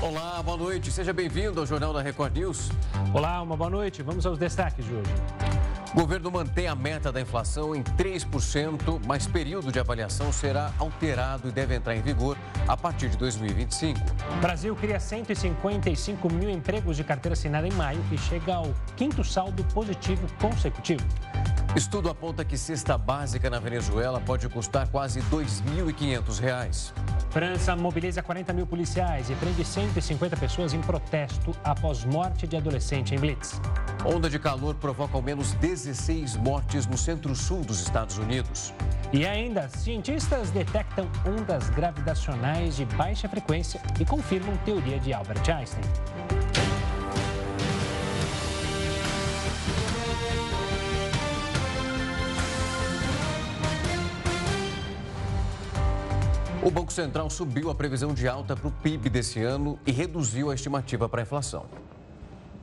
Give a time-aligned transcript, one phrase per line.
[0.00, 0.92] Olá, boa noite.
[0.92, 2.70] Seja bem-vindo ao Jornal da Record News.
[3.12, 4.00] Olá, uma boa noite.
[4.00, 5.10] Vamos aos destaques de hoje.
[5.92, 11.48] O governo mantém a meta da inflação em 3%, mas período de avaliação será alterado
[11.48, 12.36] e deve entrar em vigor
[12.68, 13.98] a partir de 2025.
[14.36, 19.24] O Brasil cria 155 mil empregos de carteira assinada em maio e chega ao quinto
[19.24, 21.04] saldo positivo consecutivo.
[21.78, 26.92] Estudo aponta que cesta básica na Venezuela pode custar quase R$ 2.500.
[27.30, 33.14] França mobiliza 40 mil policiais e prende 150 pessoas em protesto após morte de adolescente
[33.14, 33.60] em Blitz.
[34.04, 38.74] Onda de calor provoca ao menos 16 mortes no centro-sul dos Estados Unidos.
[39.12, 46.57] E ainda, cientistas detectam ondas gravitacionais de baixa frequência e confirmam teoria de Albert Einstein.
[56.60, 60.50] O Banco Central subiu a previsão de alta para o PIB desse ano e reduziu
[60.50, 61.66] a estimativa para a inflação.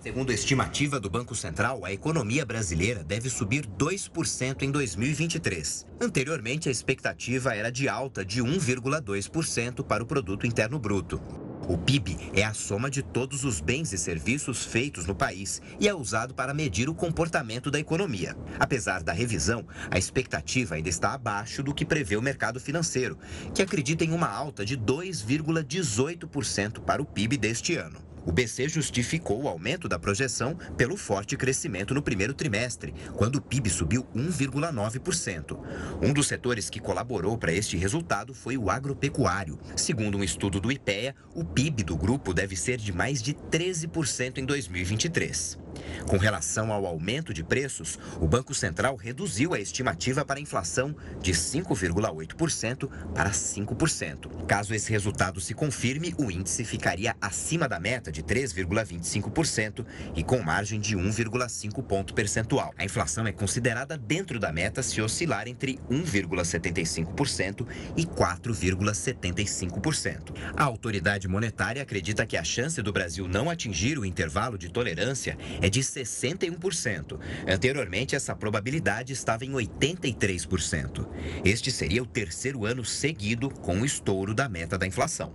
[0.06, 5.88] Segundo a estimativa do Banco Central, a economia brasileira deve subir 2% em 2023.
[6.00, 11.20] Anteriormente, a expectativa era de alta de 1,2% para o produto interno bruto.
[11.68, 15.88] O PIB é a soma de todos os bens e serviços feitos no país e
[15.88, 18.38] é usado para medir o comportamento da economia.
[18.60, 23.18] Apesar da revisão, a expectativa ainda está abaixo do que prevê o mercado financeiro,
[23.56, 28.05] que acredita em uma alta de 2,18% para o PIB deste ano.
[28.26, 33.42] O BC justificou o aumento da projeção pelo forte crescimento no primeiro trimestre, quando o
[33.42, 35.58] PIB subiu 1,9%.
[36.02, 39.60] Um dos setores que colaborou para este resultado foi o agropecuário.
[39.76, 44.38] Segundo um estudo do IPEA, o PIB do grupo deve ser de mais de 13%
[44.38, 45.65] em 2023.
[46.08, 50.96] Com relação ao aumento de preços, o Banco Central reduziu a estimativa para a inflação
[51.22, 54.46] de 5,8% para 5%.
[54.46, 60.42] Caso esse resultado se confirme, o índice ficaria acima da meta de 3,25% e com
[60.42, 62.74] margem de 1,5 ponto percentual.
[62.78, 67.66] A inflação é considerada dentro da meta se oscilar entre 1,75%
[67.98, 70.36] e 4,75%.
[70.56, 75.38] A autoridade monetária acredita que a chance do Brasil não atingir o intervalo de tolerância
[75.62, 77.20] é de 61%.
[77.48, 81.08] Anteriormente, essa probabilidade estava em 83%.
[81.44, 85.32] Este seria o terceiro ano seguido com o estouro da meta da inflação.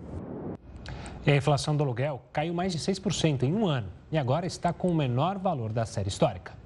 [1.27, 4.73] E a inflação do aluguel caiu mais de 6% em um ano e agora está
[4.73, 6.60] com o menor valor da série histórica.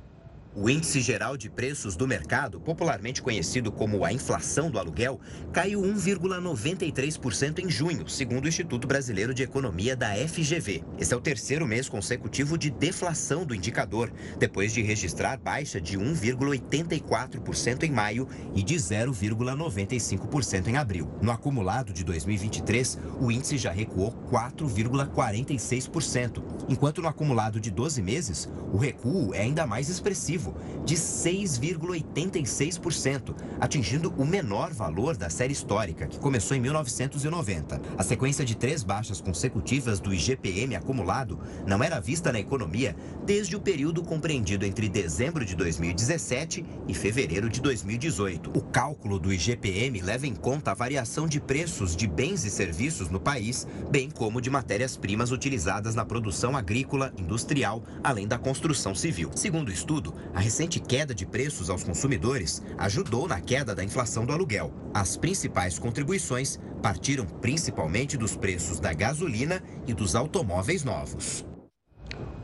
[0.56, 5.20] O índice geral de preços do mercado, popularmente conhecido como a inflação do aluguel,
[5.52, 10.84] caiu 1,93% em junho, segundo o Instituto Brasileiro de Economia da FGV.
[10.96, 15.98] Esse é o terceiro mês consecutivo de deflação do indicador, depois de registrar baixa de
[15.98, 21.10] 1,84% em maio e de 0,95% em abril.
[21.20, 28.48] No acumulado de 2023, o índice já recuou 4,46%, enquanto no acumulado de 12 meses,
[28.72, 30.43] o recuo é ainda mais expressivo
[30.84, 37.80] de 6,86%, atingindo o menor valor da série histórica, que começou em 1990.
[37.96, 43.56] A sequência de três baixas consecutivas do IGPM acumulado não era vista na economia desde
[43.56, 48.50] o período compreendido entre dezembro de 2017 e fevereiro de 2018.
[48.56, 53.08] O cálculo do IGPM leva em conta a variação de preços de bens e serviços
[53.08, 59.30] no país, bem como de matérias-primas utilizadas na produção agrícola, industrial, além da construção civil.
[59.34, 64.26] Segundo o estudo, a recente queda de preços aos consumidores ajudou na queda da inflação
[64.26, 64.72] do aluguel.
[64.92, 71.46] As principais contribuições partiram principalmente dos preços da gasolina e dos automóveis novos.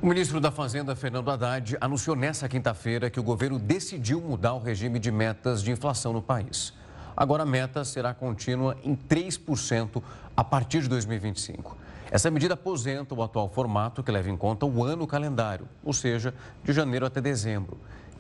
[0.01, 4.59] O ministro da Fazenda, Fernando Haddad, anunciou nesta quinta-feira que o governo decidiu mudar o
[4.59, 6.72] regime de metas de inflação no país.
[7.17, 10.03] Agora a meta será contínua em 3%
[10.34, 11.77] a partir de 2025.
[12.10, 16.34] Essa medida aposenta o atual formato que leva em conta o ano calendário, ou seja,
[16.65, 17.78] de janeiro até dezembro.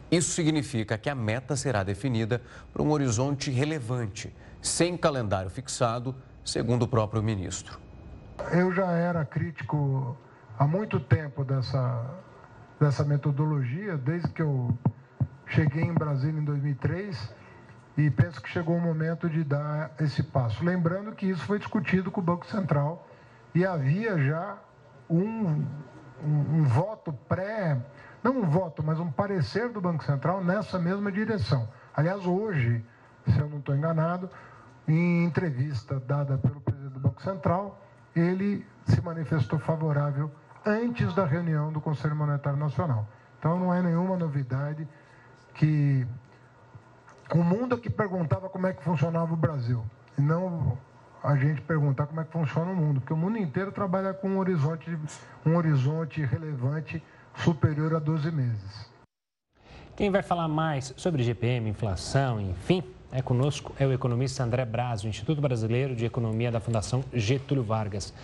[0.08, 2.40] Isso significa que a meta será definida
[2.72, 6.14] por um horizonte relevante, sem calendário fixado,
[6.44, 7.80] segundo o próprio ministro.
[8.52, 10.16] Eu já era crítico
[10.56, 12.14] há muito tempo dessa,
[12.78, 14.72] dessa metodologia, desde que eu
[15.46, 17.34] cheguei em Brasília em 2003
[17.96, 20.64] e penso que chegou o momento de dar esse passo.
[20.64, 23.09] Lembrando que isso foi discutido com o Banco Central
[23.54, 24.58] e havia já
[25.08, 25.64] um,
[26.22, 27.78] um, um voto pré,
[28.22, 31.68] não um voto, mas um parecer do Banco Central nessa mesma direção.
[31.94, 32.84] Aliás, hoje,
[33.26, 34.30] se eu não estou enganado,
[34.86, 37.80] em entrevista dada pelo presidente do Banco Central,
[38.14, 40.30] ele se manifestou favorável
[40.64, 43.06] antes da reunião do Conselho Monetário Nacional.
[43.38, 44.86] Então não é nenhuma novidade
[45.54, 46.06] que
[47.34, 49.84] o mundo que perguntava como é que funcionava o Brasil,
[50.18, 50.76] e não
[51.22, 54.30] a gente perguntar como é que funciona o mundo, porque o mundo inteiro trabalha com
[54.30, 54.98] um horizonte,
[55.44, 57.02] um horizonte relevante
[57.36, 58.90] superior a 12 meses.
[59.96, 62.82] Quem vai falar mais sobre GPM, inflação, enfim,
[63.12, 67.62] é conosco é o economista André Braz, do Instituto Brasileiro de Economia da Fundação Getúlio
[67.62, 68.14] Vargas.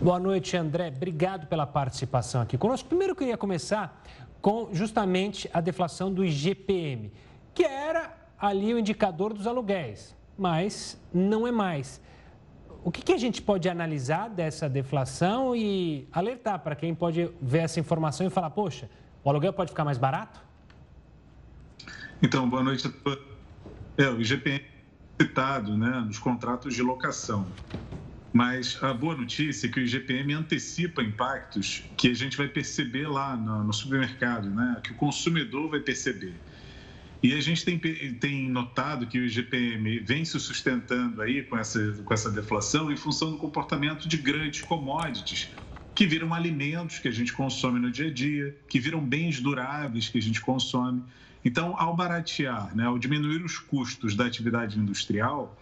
[0.00, 0.88] Boa noite, André.
[0.88, 2.88] Obrigado pela participação aqui conosco.
[2.88, 4.02] Primeiro, eu queria começar
[4.40, 7.12] com justamente a deflação do IGPM,
[7.52, 12.00] que era ali o indicador dos aluguéis, mas não é mais.
[12.84, 17.58] O que, que a gente pode analisar dessa deflação e alertar para quem pode ver
[17.58, 18.90] essa informação e falar, poxa,
[19.22, 20.40] o aluguel pode ficar mais barato?
[22.20, 22.92] Então, boa noite.
[23.96, 24.64] É, o IGPM
[25.18, 27.46] é citado né, nos contratos de locação.
[28.32, 33.06] Mas a boa notícia é que o IGPM antecipa impactos que a gente vai perceber
[33.06, 34.80] lá no, no supermercado, né?
[34.82, 36.34] que o consumidor vai perceber.
[37.22, 41.92] E a gente tem, tem notado que o IGPM vem se sustentando aí com essa,
[42.04, 45.48] com essa deflação em função do comportamento de grandes commodities,
[45.94, 50.08] que viram alimentos que a gente consome no dia a dia, que viram bens duráveis
[50.08, 51.04] que a gente consome.
[51.44, 55.56] Então, ao baratear, né, ao diminuir os custos da atividade industrial,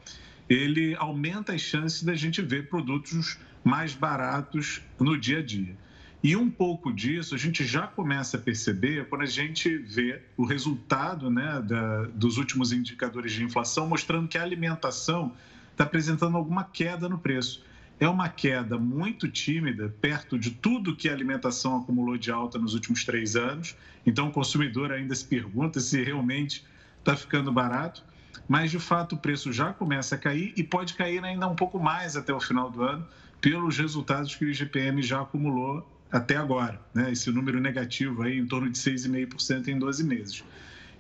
[0.49, 5.77] ele aumenta as chances da gente ver produtos mais baratos no dia a dia.
[6.23, 10.45] E um pouco disso a gente já começa a perceber quando a gente vê o
[10.45, 15.33] resultado né, da, dos últimos indicadores de inflação mostrando que a alimentação
[15.73, 17.65] está apresentando alguma queda no preço.
[17.99, 22.75] É uma queda muito tímida, perto de tudo que a alimentação acumulou de alta nos
[22.75, 23.75] últimos três anos.
[24.07, 26.65] Então, o consumidor ainda se pergunta se realmente
[26.99, 28.05] está ficando barato
[28.51, 31.79] mas de fato o preço já começa a cair e pode cair ainda um pouco
[31.79, 33.07] mais até o final do ano,
[33.41, 37.13] pelos resultados que o IGPM já acumulou até agora, né?
[37.13, 40.45] esse número negativo aí em torno de 6,5% em 12 meses.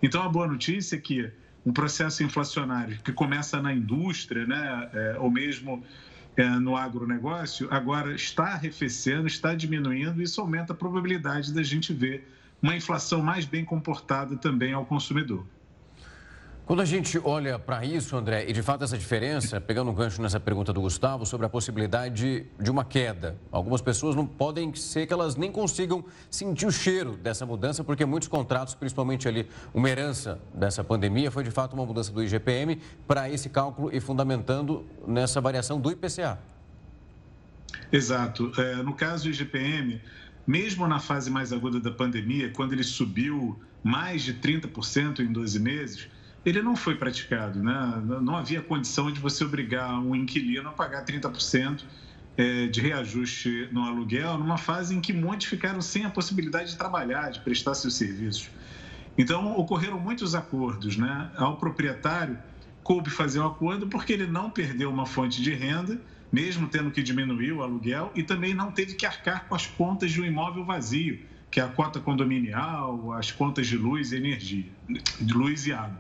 [0.02, 1.30] Então a boa notícia é que
[1.64, 5.84] um processo inflacionário que começa na indústria, né, é, ou mesmo
[6.36, 11.92] é, no agronegócio, agora está arrefecendo, está diminuindo, e isso aumenta a probabilidade da gente
[11.92, 12.26] ver
[12.62, 15.44] uma inflação mais bem comportada também ao consumidor.
[16.66, 20.22] Quando a gente olha para isso, André, e de fato essa diferença, pegando um gancho
[20.22, 25.06] nessa pergunta do Gustavo sobre a possibilidade de uma queda, algumas pessoas não podem ser
[25.06, 29.90] que elas nem consigam sentir o cheiro dessa mudança, porque muitos contratos, principalmente ali uma
[29.90, 34.86] herança dessa pandemia, foi de fato uma mudança do IGPM para esse cálculo e fundamentando
[35.06, 36.38] nessa variação do IPCA.
[37.90, 38.52] Exato.
[38.56, 40.00] É, no caso do IGPM,
[40.46, 45.58] mesmo na fase mais aguda da pandemia, quando ele subiu mais de 30% em 12
[45.58, 46.08] meses
[46.44, 47.62] ele não foi praticado.
[47.62, 48.02] Né?
[48.22, 51.82] Não havia condição de você obrigar um inquilino a pagar 30%
[52.36, 56.76] é, de reajuste no aluguel, numa fase em que muitos ficaram sem a possibilidade de
[56.76, 58.48] trabalhar, de prestar seus serviços.
[59.18, 60.96] Então, ocorreram muitos acordos.
[60.96, 61.30] Né?
[61.36, 62.38] Ao proprietário,
[62.82, 66.00] coube fazer o um acordo porque ele não perdeu uma fonte de renda,
[66.32, 70.12] mesmo tendo que diminuir o aluguel, e também não teve que arcar com as contas
[70.12, 71.20] de um imóvel vazio,
[71.50, 74.70] que é a cota condominial, as contas de luz e energia,
[75.20, 75.98] de luz e água.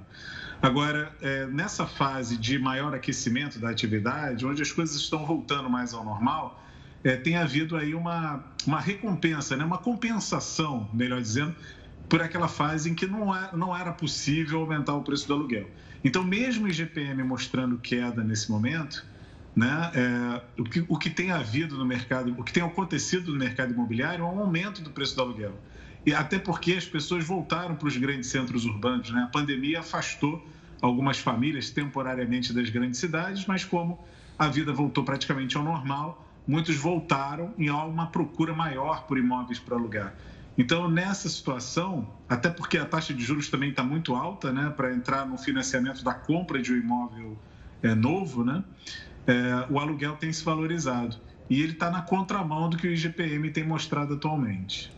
[0.62, 5.94] Agora, é, nessa fase de maior aquecimento da atividade, onde as coisas estão voltando mais
[5.94, 6.62] ao normal,
[7.02, 9.64] é, tem havido aí uma, uma recompensa, né?
[9.64, 11.56] uma compensação, melhor dizendo,
[12.08, 15.68] por aquela fase em que não, é, não era possível aumentar o preço do aluguel.
[16.04, 19.04] Então, mesmo o IGPM mostrando queda nesse momento,
[19.54, 23.38] né, é, o, que, o que tem havido no mercado, o que tem acontecido no
[23.38, 25.54] mercado imobiliário é um aumento do preço do aluguel
[26.04, 29.10] e até porque as pessoas voltaram para os grandes centros urbanos.
[29.10, 29.22] Né?
[29.22, 30.46] A pandemia afastou
[30.80, 34.02] algumas famílias temporariamente das grandes cidades, mas como
[34.38, 39.58] a vida voltou praticamente ao normal, muitos voltaram e há uma procura maior por imóveis
[39.58, 40.14] para alugar.
[40.56, 44.92] Então, nessa situação, até porque a taxa de juros também está muito alta, né, para
[44.92, 47.38] entrar no financiamento da compra de um imóvel
[47.82, 48.64] é, novo, né,
[49.30, 51.16] é, o aluguel tem se valorizado.
[51.48, 54.92] E ele está na contramão do que o IGPM tem mostrado atualmente.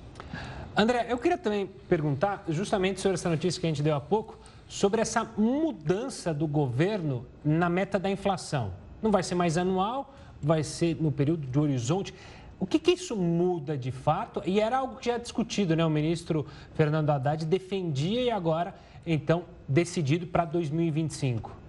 [0.76, 4.38] André, eu queria também perguntar, justamente sobre essa notícia que a gente deu há pouco,
[4.66, 8.72] sobre essa mudança do governo na meta da inflação.
[9.02, 12.14] Não vai ser mais anual, vai ser no período de horizonte.
[12.58, 14.42] O que, que isso muda de fato?
[14.46, 15.84] E era algo que já é discutido, né?
[15.84, 18.74] O ministro Fernando Haddad defendia e agora,
[19.06, 21.62] então, decidido para 2025.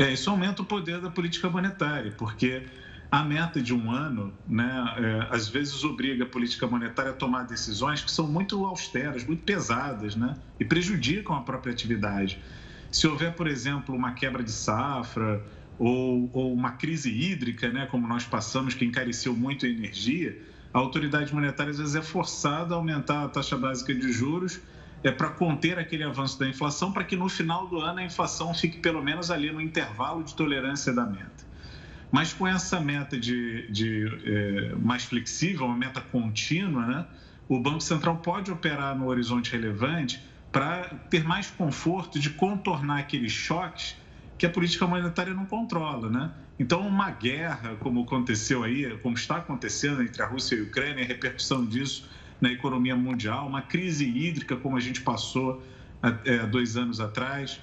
[0.00, 2.62] É, isso aumenta o poder da política monetária, porque
[3.10, 7.42] a meta de um ano, né, é, às vezes obriga a política monetária a tomar
[7.42, 12.38] decisões que são muito austeras, muito pesadas, né, e prejudicam a própria atividade.
[12.90, 15.44] Se houver, por exemplo, uma quebra de safra
[15.78, 20.40] ou, ou uma crise hídrica, né, como nós passamos, que encareceu muito a energia,
[20.72, 24.62] a autoridade monetária às vezes é forçada a aumentar a taxa básica de juros
[25.02, 28.52] é para conter aquele avanço da inflação, para que no final do ano a inflação
[28.52, 31.48] fique pelo menos ali no intervalo de tolerância da meta.
[32.12, 37.06] Mas com essa meta de, de é, mais flexível, uma meta contínua, né,
[37.48, 43.32] o Banco Central pode operar no horizonte relevante para ter mais conforto de contornar aqueles
[43.32, 43.96] choques
[44.36, 46.30] que a política monetária não controla, né?
[46.58, 51.04] Então, uma guerra, como aconteceu aí, como está acontecendo entre a Rússia e a Ucrânia,
[51.04, 52.08] a repercussão disso
[52.40, 55.62] na economia mundial, uma crise hídrica como a gente passou
[56.02, 57.60] há é, dois anos atrás,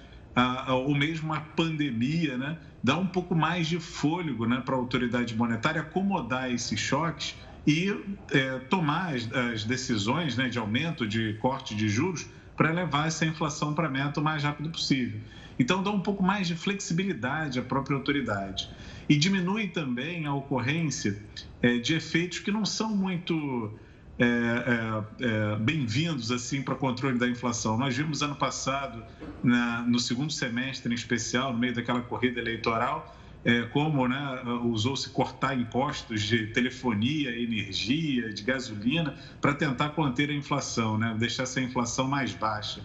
[0.68, 2.58] ou mesmo a pandemia, né?
[2.84, 7.94] Dá um pouco mais de fôlego né, para a autoridade monetária acomodar esses choques e
[8.32, 13.26] é, tomar as, as, decisões né, de aumento, de corte de juros, para levar essa
[13.26, 15.20] inflação para a meta o mais rápido possível.
[15.60, 18.70] Então, dá um pouco mais de flexibilidade à própria autoridade.
[19.10, 21.18] E diminui também a ocorrência
[21.62, 23.72] é, de efeitos que não são muito
[24.20, 27.78] é, é, é bem-vindos assim para o controle da inflação.
[27.78, 29.04] Nós vimos ano passado,
[29.44, 35.10] na, no segundo semestre em especial, no meio daquela corrida eleitoral, é, como né, usou-se
[35.10, 41.62] cortar impostos de telefonia, energia, de gasolina, para tentar conter a inflação, né, deixar essa
[41.62, 42.82] inflação mais baixa.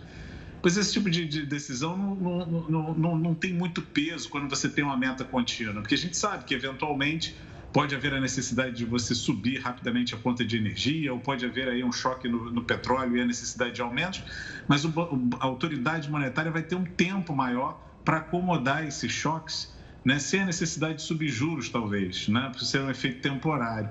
[0.61, 4.49] Pois esse tipo de, de decisão não, não, não, não, não tem muito peso quando
[4.49, 7.35] você tem uma meta contínua, porque a gente sabe que, eventualmente,
[7.73, 11.69] pode haver a necessidade de você subir rapidamente a conta de energia, ou pode haver
[11.69, 14.23] aí um choque no, no petróleo e a necessidade de aumentos,
[14.69, 14.93] mas o,
[15.41, 19.75] a autoridade monetária vai ter um tempo maior para acomodar esses choques,
[20.05, 23.89] né, sem a necessidade de subir juros, talvez, né, por ser um efeito temporário.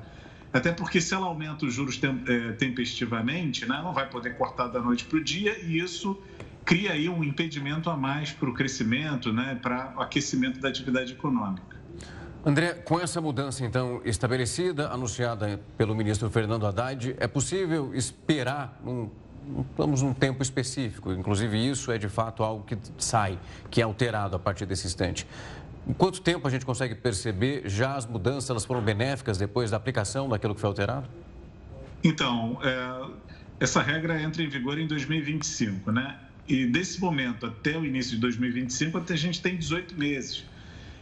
[0.53, 4.81] Até porque se ela aumenta os juros é, tempestivamente, né, não vai poder cortar da
[4.81, 6.21] noite para o dia e isso
[6.65, 11.13] cria aí um impedimento a mais para o crescimento, né, para o aquecimento da atividade
[11.13, 11.70] econômica.
[12.43, 19.09] André, com essa mudança então estabelecida, anunciada pelo ministro Fernando Haddad, é possível esperar um
[19.71, 24.39] estamos tempo específico, inclusive isso é de fato algo que sai, que é alterado a
[24.39, 25.27] partir desse instante.
[25.87, 29.77] Em quanto tempo a gente consegue perceber já as mudanças elas foram benéficas depois da
[29.77, 31.07] aplicação daquilo que foi alterado?
[32.03, 33.09] Então, é,
[33.59, 36.19] essa regra entra em vigor em 2025, né?
[36.47, 40.45] E desse momento até o início de 2025, até a gente tem 18 meses.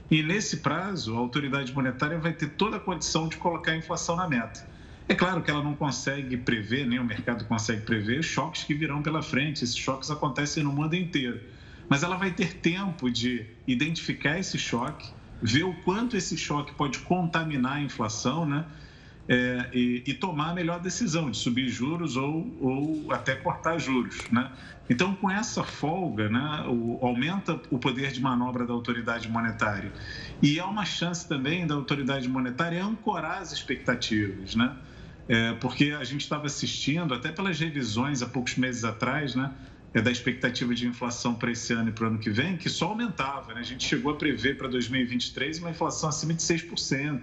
[0.09, 4.15] E nesse prazo, a autoridade monetária vai ter toda a condição de colocar a inflação
[4.15, 4.67] na meta.
[5.07, 9.01] É claro que ela não consegue prever, nem o mercado consegue prever, choques que virão
[9.01, 9.63] pela frente.
[9.63, 11.39] Esses choques acontecem no mundo inteiro.
[11.87, 15.09] Mas ela vai ter tempo de identificar esse choque,
[15.41, 18.65] ver o quanto esse choque pode contaminar a inflação, né?
[19.29, 24.17] É, e, e, tomar a melhor decisão de subir juros ou, ou até cortar juros.
[24.31, 24.51] Né?
[24.89, 29.91] Então, com essa folga, né, o, aumenta o poder de manobra da autoridade monetária.
[30.41, 34.55] E há uma chance também da autoridade monetária ancorar as expectativas.
[34.55, 34.75] Né?
[35.27, 39.51] É, porque a gente estava assistindo, até pelas revisões há poucos meses atrás, né,
[39.93, 42.67] é, da expectativa de inflação para esse ano e para o ano que vem, que
[42.67, 43.53] só aumentava.
[43.53, 43.59] Né?
[43.59, 47.21] A gente chegou a prever para 2023 uma inflação acima de 6%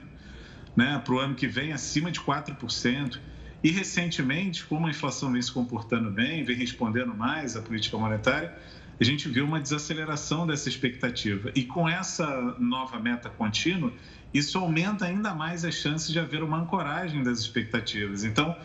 [0.76, 3.18] né, para o ano que vem acima de 4%.
[3.64, 8.54] E recentemente, como a inflação vem se comportando bem, vem respondendo mais à política monetária,
[9.00, 11.50] a gente viu uma desaceleração dessa expectativa.
[11.54, 13.92] E com essa nova meta contínua,
[14.32, 18.24] isso aumenta ainda mais as chances de haver uma ancoragem das expectativas.
[18.24, 18.56] Então,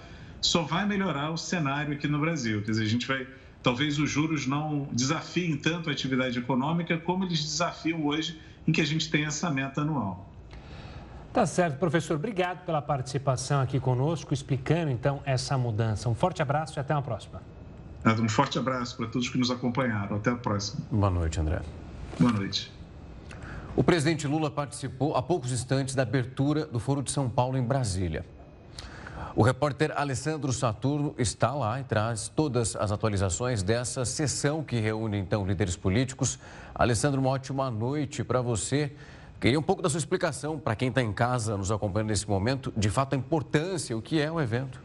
[0.41, 2.61] só vai melhorar o cenário aqui no Brasil.
[2.61, 3.27] Quer dizer, a gente vai.
[3.61, 8.81] Talvez os juros não desafiem tanto a atividade econômica como eles desafiam hoje, em que
[8.81, 10.30] a gente tem essa meta anual.
[11.33, 12.15] Tá certo, professor.
[12.15, 16.09] Obrigado pela participação aqui conosco, explicando então essa mudança.
[16.09, 17.41] Um forte abraço e até uma próxima.
[18.05, 20.17] Um forte abraço para todos que nos acompanharam.
[20.17, 20.81] Até a próxima.
[20.91, 21.61] Boa noite, André.
[22.19, 22.71] Boa noite.
[23.77, 27.63] O presidente Lula participou há poucos instantes da abertura do Foro de São Paulo em
[27.63, 28.25] Brasília.
[29.33, 35.17] O repórter Alessandro Saturno está lá e traz todas as atualizações dessa sessão que reúne
[35.17, 36.37] então líderes políticos.
[36.75, 38.91] Alessandro, uma ótima noite para você.
[39.41, 42.71] Queria um pouco da sua explicação para quem está em casa nos acompanhando nesse momento,
[42.77, 44.79] de fato, a importância, o que é o evento.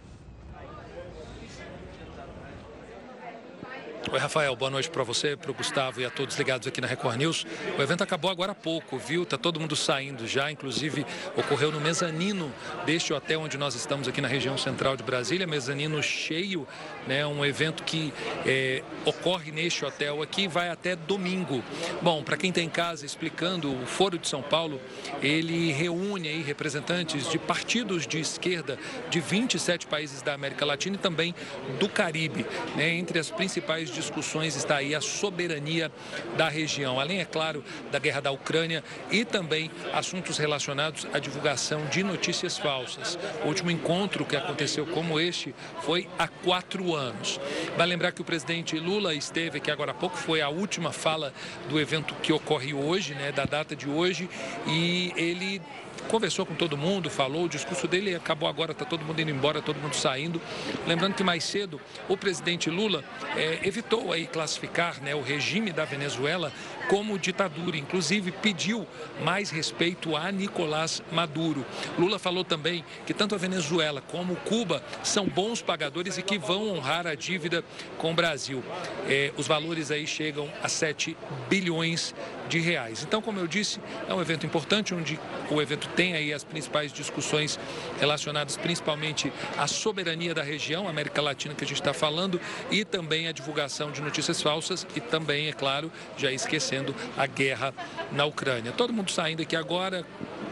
[4.12, 6.86] Oi, Rafael, boa noite para você, para o Gustavo e a todos ligados aqui na
[6.86, 7.44] Record News.
[7.76, 9.26] O evento acabou agora há pouco, viu?
[9.26, 11.04] Tá todo mundo saindo já, inclusive
[11.36, 12.52] ocorreu no mezanino
[12.84, 16.68] deste hotel onde nós estamos aqui na região central de Brasília, mezanino cheio,
[17.04, 17.26] né?
[17.26, 18.14] Um evento que
[18.46, 21.60] é, ocorre neste hotel aqui vai até domingo.
[22.00, 24.80] Bom, para quem está em casa explicando, o Foro de São Paulo,
[25.20, 28.78] ele reúne aí representantes de partidos de esquerda
[29.10, 31.34] de 27 países da América Latina e também
[31.80, 32.46] do Caribe,
[32.76, 32.94] né?
[32.94, 35.90] Entre as principais discussões está aí a soberania
[36.36, 41.86] da região, além, é claro, da guerra da Ucrânia e também assuntos relacionados à divulgação
[41.86, 43.18] de notícias falsas.
[43.44, 47.40] O último encontro que aconteceu como este foi há quatro anos.
[47.76, 51.32] Vai lembrar que o presidente Lula esteve aqui agora há pouco, foi a última fala
[51.68, 54.28] do evento que ocorre hoje, né, da data de hoje,
[54.66, 55.62] e ele
[56.06, 59.60] conversou com todo mundo, falou, o discurso dele acabou agora, está todo mundo indo embora,
[59.60, 60.40] todo mundo saindo.
[60.86, 63.04] Lembrando que mais cedo o presidente Lula
[63.36, 66.52] é, evitou aí classificar né, o regime da Venezuela
[66.88, 68.86] como ditadura, inclusive pediu
[69.22, 71.64] mais respeito a Nicolás Maduro.
[71.98, 76.68] Lula falou também que tanto a Venezuela como Cuba são bons pagadores e que vão
[76.68, 77.64] honrar a dívida
[77.98, 78.62] com o Brasil.
[79.08, 81.16] É, os valores aí chegam a 7
[81.48, 82.14] bilhões
[82.48, 83.02] de reais.
[83.02, 85.18] Então, como eu disse, é um evento importante onde
[85.50, 87.58] o evento tem aí as principais discussões
[87.98, 92.40] relacionadas principalmente à soberania da região, América Latina que a gente está falando,
[92.70, 96.75] e também a divulgação de notícias falsas e também, é claro, já esquecendo
[97.16, 97.72] a guerra
[98.12, 98.72] na Ucrânia.
[98.72, 100.04] Todo mundo saindo aqui agora,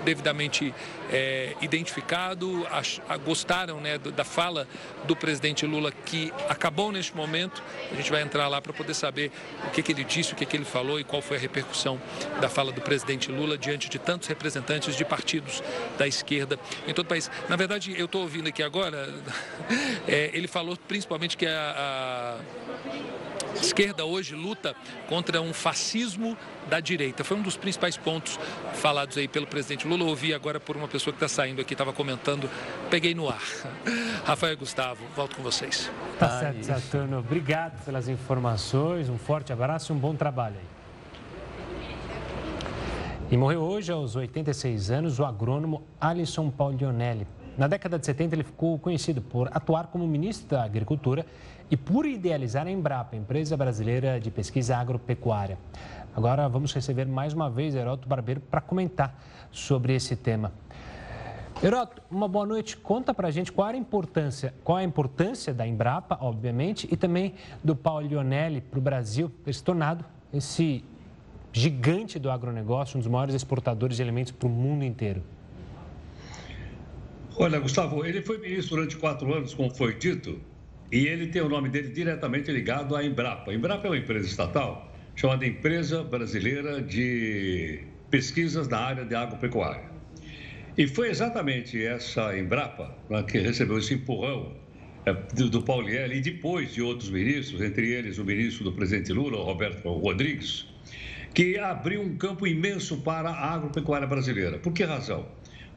[0.04, 0.74] devidamente
[1.10, 4.68] é, identificado, ach, gostaram né, da fala
[5.04, 7.62] do presidente Lula que acabou neste momento.
[7.90, 9.32] A gente vai entrar lá para poder saber
[9.66, 12.00] o que, que ele disse, o que, que ele falou e qual foi a repercussão
[12.40, 15.62] da fala do presidente Lula diante de tantos representantes de partidos
[15.98, 17.30] da esquerda em todo o país.
[17.48, 19.12] Na verdade, eu estou ouvindo aqui agora,
[20.06, 23.13] é, ele falou principalmente que a, a
[23.54, 24.74] esquerda hoje luta
[25.08, 26.36] contra um fascismo
[26.68, 27.24] da direita.
[27.24, 28.38] Foi um dos principais pontos
[28.74, 30.04] falados aí pelo presidente Lula.
[30.04, 32.48] ouvi agora por uma pessoa que está saindo aqui, estava comentando,
[32.90, 33.42] peguei no ar.
[34.24, 35.90] Rafael Gustavo, volto com vocês.
[36.18, 37.18] Tá certo, Saturno.
[37.18, 40.74] Obrigado pelas informações, um forte abraço e um bom trabalho aí.
[43.30, 47.26] E morreu hoje, aos 86 anos, o agrônomo Alisson Paulionelli.
[47.56, 51.24] Na década de 70, ele ficou conhecido por atuar como ministro da Agricultura
[51.70, 55.58] e por idealizar a Embrapa, empresa brasileira de pesquisa agropecuária.
[56.14, 60.52] Agora vamos receber mais uma vez Heroto Barbeiro para comentar sobre esse tema.
[61.62, 62.76] Heroto, uma boa noite.
[62.76, 67.34] Conta para a gente qual a importância, qual a importância da Embrapa, obviamente, e também
[67.62, 70.84] do Paulo Lionelli para o Brasil ter se tornado esse
[71.52, 75.22] gigante do agronegócio, um dos maiores exportadores de alimentos para o mundo inteiro.
[77.36, 80.40] Olha, Gustavo, ele foi ministro durante quatro anos, como foi dito,
[80.90, 83.50] e ele tem o nome dele diretamente ligado à Embrapa.
[83.50, 87.80] A Embrapa é uma empresa estatal chamada Empresa Brasileira de
[88.10, 89.94] Pesquisas na Área de Agropecuária.
[90.76, 94.52] E foi exatamente essa Embrapa né, que recebeu esse empurrão
[95.06, 99.12] é, do, do Paulielli e depois de outros ministros, entre eles o ministro do presidente
[99.12, 100.66] Lula, Roberto Rodrigues,
[101.32, 104.58] que abriu um campo imenso para a agropecuária brasileira.
[104.58, 105.26] Por que razão?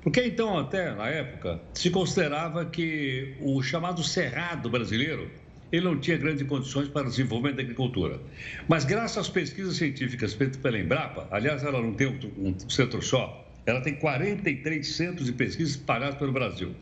[0.02, 5.30] Porque então, até na época, se considerava que o chamado cerrado brasileiro
[5.72, 8.20] ele não tinha grandes condições para o desenvolvimento da agricultura.
[8.68, 12.08] Mas graças às pesquisas científicas feitas pela Embrapa, aliás, ela não tem
[12.38, 16.74] um centro só, ela tem 43 centros de pesquisa espalhados pelo Brasil.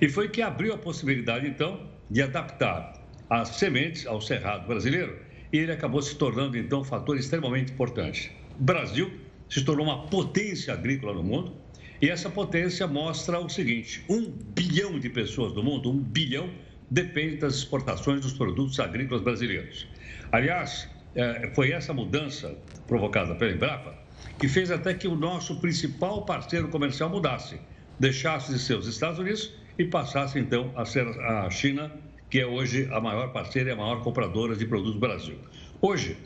[0.00, 5.16] E foi que abriu a possibilidade, então, de adaptar as sementes ao cerrado brasileiro
[5.52, 8.32] e ele acabou se tornando, então, um fator extremamente importante.
[8.58, 9.10] O Brasil
[9.48, 11.54] se tornou uma potência agrícola no mundo,
[12.02, 16.50] e essa potência mostra o seguinte: um bilhão de pessoas do mundo, um bilhão,
[16.90, 19.86] depende das exportações dos produtos agrícolas brasileiros.
[20.32, 24.02] Aliás, é, foi essa mudança provocada pela Embrapa
[24.38, 27.60] que fez até que o nosso principal parceiro comercial mudasse,
[27.98, 31.92] deixasse de ser os Estados Unidos e passasse então a ser a China,
[32.28, 35.38] que é hoje a maior parceira e a maior compradora de produtos do Brasil.
[35.80, 36.16] Hoje,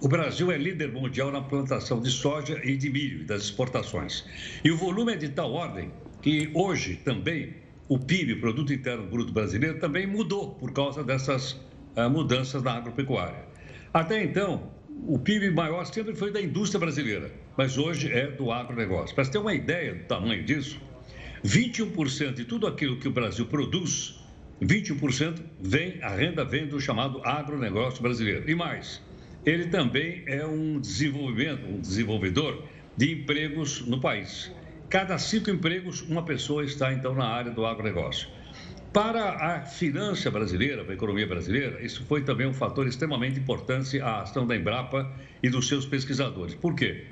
[0.00, 4.24] o Brasil é líder mundial na plantação de soja e de milho, das exportações.
[4.62, 5.90] E o volume é de tal ordem
[6.22, 7.54] que hoje também
[7.88, 11.52] o PIB, Produto Interno Bruto Brasileiro, também mudou por causa dessas
[11.96, 13.44] uh, mudanças na agropecuária.
[13.92, 14.70] Até então,
[15.06, 19.14] o PIB maior sempre foi da indústria brasileira, mas hoje é do agronegócio.
[19.14, 20.80] Para ter uma ideia do tamanho disso,
[21.44, 24.22] 21% de tudo aquilo que o Brasil produz,
[24.62, 28.48] 21% vem, a renda vem do chamado agronegócio brasileiro.
[28.50, 29.00] E mais,
[29.48, 34.52] ele também é um desenvolvimento, um desenvolvedor de empregos no país.
[34.90, 38.28] Cada cinco empregos, uma pessoa está então na área do agronegócio.
[38.92, 43.98] Para a finança brasileira, para a economia brasileira, isso foi também um fator extremamente importante
[44.00, 45.10] a ação da Embrapa
[45.42, 46.54] e dos seus pesquisadores.
[46.54, 47.06] Por quê?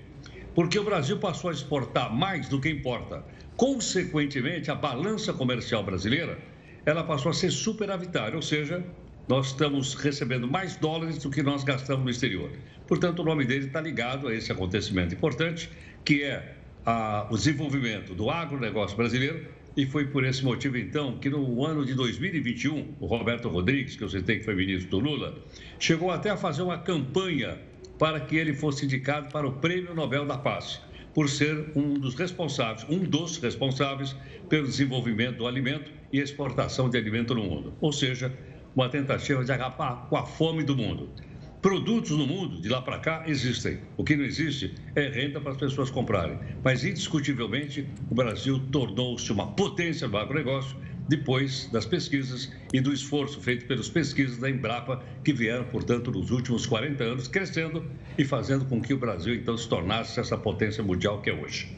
[0.54, 3.24] Porque o Brasil passou a exportar mais do que importa.
[3.56, 6.38] Consequentemente, a balança comercial brasileira,
[6.84, 8.84] ela passou a ser superavitária, ou seja,
[9.28, 12.50] nós estamos recebendo mais dólares do que nós gastamos no exterior.
[12.86, 15.68] Portanto, o nome dele está ligado a esse acontecimento importante,
[16.04, 19.44] que é a, o desenvolvimento do agronegócio brasileiro.
[19.76, 24.02] E foi por esse motivo, então, que no ano de 2021, o Roberto Rodrigues, que
[24.02, 25.36] eu citei que foi ministro do Lula,
[25.78, 27.58] chegou até a fazer uma campanha
[27.98, 30.80] para que ele fosse indicado para o Prêmio Nobel da Paz,
[31.12, 34.16] por ser um dos responsáveis, um dos responsáveis
[34.48, 37.74] pelo desenvolvimento do alimento e exportação de alimento no mundo.
[37.80, 38.32] Ou seja,
[38.76, 41.08] uma tentativa de acabar com a fome do mundo.
[41.62, 43.78] Produtos no mundo, de lá para cá, existem.
[43.96, 46.38] O que não existe é renda para as pessoas comprarem.
[46.62, 50.76] Mas, indiscutivelmente, o Brasil tornou-se uma potência do agronegócio
[51.08, 56.30] depois das pesquisas e do esforço feito pelas pesquisas da Embrapa, que vieram, portanto, nos
[56.30, 57.84] últimos 40 anos, crescendo
[58.18, 61.74] e fazendo com que o Brasil, então, se tornasse essa potência mundial que é hoje.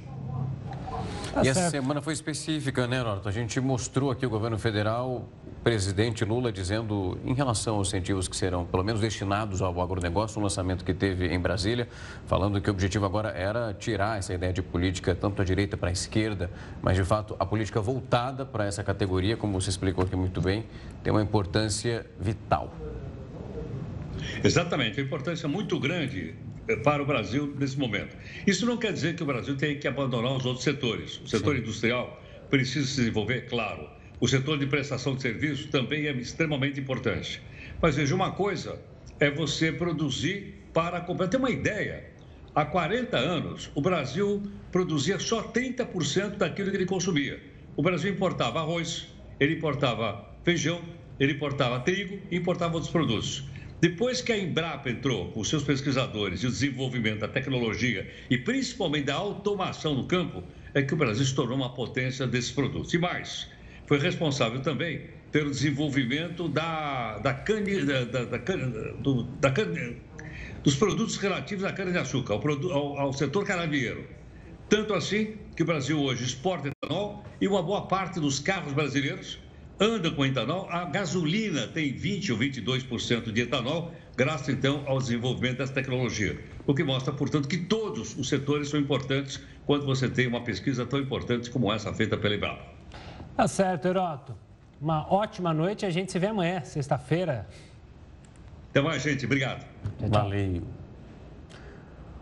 [1.32, 3.28] Tá e essa semana foi específica, né, Norton?
[3.28, 5.30] A gente mostrou aqui o governo federal,
[5.68, 10.42] presidente Lula dizendo, em relação aos incentivos que serão, pelo menos, destinados ao agronegócio, um
[10.42, 11.86] lançamento que teve em Brasília,
[12.24, 15.90] falando que o objetivo agora era tirar essa ideia de política tanto da direita para
[15.90, 16.50] a esquerda,
[16.80, 20.64] mas, de fato, a política voltada para essa categoria, como você explicou aqui muito bem,
[21.04, 22.72] tem uma importância vital.
[24.42, 26.34] Exatamente, uma importância muito grande
[26.82, 28.16] para o Brasil nesse momento.
[28.46, 31.20] Isso não quer dizer que o Brasil tenha que abandonar os outros setores.
[31.22, 31.60] O setor Sim.
[31.60, 33.97] industrial precisa se desenvolver, claro.
[34.20, 37.40] O setor de prestação de serviço também é extremamente importante.
[37.80, 38.80] Mas veja, uma coisa
[39.20, 41.28] é você produzir para comprar.
[41.28, 42.10] Tem uma ideia.
[42.54, 47.40] Há 40 anos, o Brasil produzia só 30% daquilo que ele consumia.
[47.76, 49.06] O Brasil importava arroz,
[49.38, 50.82] ele importava feijão,
[51.20, 53.44] ele importava trigo e importava outros produtos.
[53.80, 59.04] Depois que a Embrapa entrou com seus pesquisadores e o desenvolvimento da tecnologia e principalmente
[59.04, 60.42] da automação no campo,
[60.74, 62.92] é que o Brasil se tornou uma potência desses produtos.
[62.92, 63.48] E mais,
[63.88, 65.00] foi responsável também
[65.32, 68.36] pelo desenvolvimento da, da, cane, da, da, da,
[69.00, 69.52] do, da
[70.62, 74.06] dos produtos relativos à cana-de-açúcar, ao, ao, ao setor canavieiro.
[74.68, 79.38] Tanto assim que o Brasil hoje exporta etanol e uma boa parte dos carros brasileiros
[79.80, 85.58] anda com etanol, a gasolina tem 20 ou 22% de etanol, graças então ao desenvolvimento
[85.58, 86.38] dessa tecnologia.
[86.66, 90.84] O que mostra, portanto, que todos os setores são importantes quando você tem uma pesquisa
[90.84, 92.77] tão importante como essa feita pela Embrapa.
[93.38, 94.34] Tá certo, Heroto.
[94.80, 95.86] Uma ótima noite.
[95.86, 97.46] A gente se vê amanhã, sexta-feira.
[98.68, 99.24] Até mais, gente.
[99.26, 99.64] Obrigado.
[100.08, 100.64] Valeu.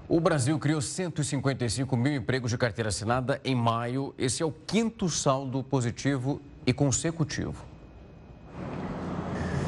[0.06, 4.14] O Brasil criou 155 mil empregos de carteira assinada em maio.
[4.18, 7.64] Esse é o quinto saldo positivo e consecutivo.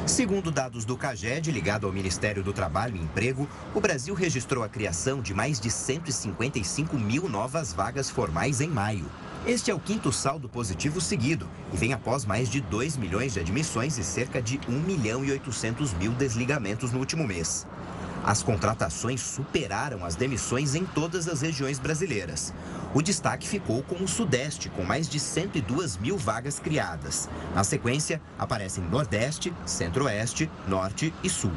[0.06, 4.68] Segundo dados do CAGED, ligado ao Ministério do Trabalho e Emprego, o Brasil registrou a
[4.68, 9.10] criação de mais de 155 mil novas vagas formais em maio.
[9.48, 13.40] Este é o quinto saldo positivo seguido e vem após mais de 2 milhões de
[13.40, 17.66] admissões e cerca de 1 milhão e 800 mil desligamentos no último mês.
[18.22, 22.52] As contratações superaram as demissões em todas as regiões brasileiras.
[22.92, 27.26] O destaque ficou com o Sudeste, com mais de 102 mil vagas criadas.
[27.54, 31.52] Na sequência, aparecem Nordeste, Centro-Oeste, Norte e Sul.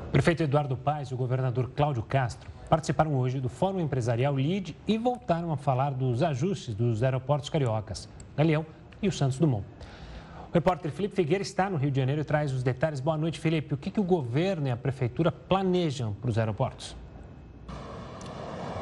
[0.06, 4.76] O prefeito Eduardo Paes e o governador Cláudio Castro participaram hoje do Fórum Empresarial LID
[4.86, 8.64] e voltaram a falar dos ajustes dos aeroportos cariocas, Galeão
[9.02, 9.64] e o Santos Dumont.
[10.54, 13.00] O repórter Felipe Figueira está no Rio de Janeiro e traz os detalhes.
[13.00, 13.74] Boa noite, Felipe.
[13.74, 16.94] O que, que o governo e a prefeitura planejam para os aeroportos?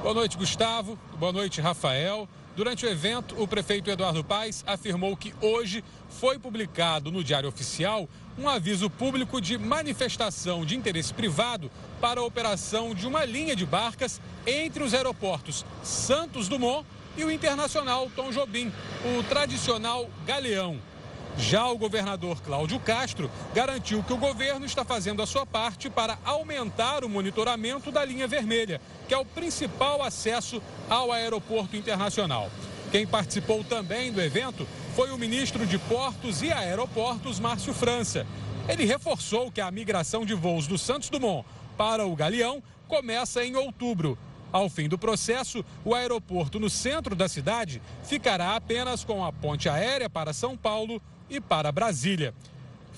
[0.02, 0.98] Boa noite, Gustavo.
[1.18, 2.28] Boa noite, Rafael.
[2.54, 8.06] Durante o evento, o prefeito Eduardo Paes afirmou que hoje foi publicado no Diário Oficial
[8.38, 11.70] um aviso público de manifestação de interesse privado
[12.02, 17.30] para a operação de uma linha de barcas entre os aeroportos Santos Dumont e o
[17.30, 18.70] Internacional Tom Jobim,
[19.18, 20.91] o tradicional Galeão.
[21.38, 26.18] Já o governador Cláudio Castro garantiu que o governo está fazendo a sua parte para
[26.24, 32.50] aumentar o monitoramento da linha vermelha, que é o principal acesso ao aeroporto internacional.
[32.90, 38.26] Quem participou também do evento foi o ministro de Portos e Aeroportos, Márcio França.
[38.68, 43.56] Ele reforçou que a migração de voos do Santos Dumont para o Galeão começa em
[43.56, 44.18] outubro
[44.52, 49.66] Ao fim do processo, o aeroporto no centro da cidade ficará apenas com a ponte
[49.66, 51.00] aérea para São Paulo
[51.32, 52.34] e para Brasília.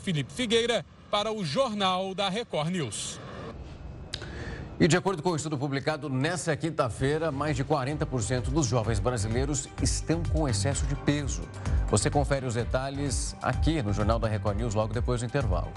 [0.03, 3.21] Felipe Figueira, para o Jornal da Record News.
[4.79, 8.99] E de acordo com o um estudo publicado nesta quinta-feira, mais de 40% dos jovens
[8.99, 11.43] brasileiros estão com excesso de peso.
[11.89, 15.73] Você confere os detalhes aqui no Jornal da Record News logo depois do intervalo.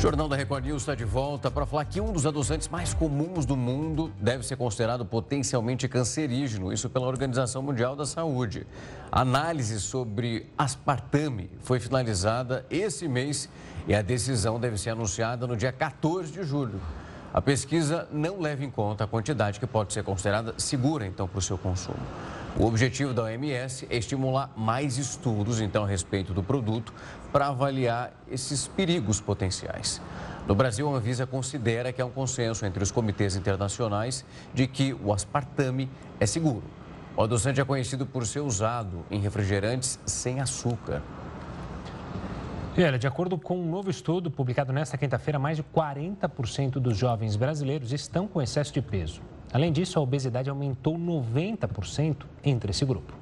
[0.00, 2.94] O Jornal da Record News está de volta para falar que um dos adoçantes mais
[2.94, 8.66] comuns do mundo deve ser considerado potencialmente cancerígeno, isso pela Organização Mundial da Saúde.
[9.12, 13.46] A análise sobre aspartame foi finalizada esse mês
[13.86, 16.80] e a decisão deve ser anunciada no dia 14 de julho.
[17.34, 21.38] A pesquisa não leva em conta a quantidade que pode ser considerada segura, então, para
[21.38, 22.00] o seu consumo.
[22.58, 26.92] O objetivo da OMS é estimular mais estudos, então, a respeito do produto,
[27.32, 30.00] para avaliar esses perigos potenciais.
[30.46, 34.92] No Brasil, a Anvisa considera que há um consenso entre os comitês internacionais de que
[34.92, 36.64] o aspartame é seguro.
[37.16, 41.02] O adoçante é conhecido por ser usado em refrigerantes sem açúcar.
[42.76, 46.96] E olha, de acordo com um novo estudo publicado nesta quinta-feira, mais de 40% dos
[46.96, 49.20] jovens brasileiros estão com excesso de peso.
[49.52, 53.12] Além disso, a obesidade aumentou 90% entre esse grupo.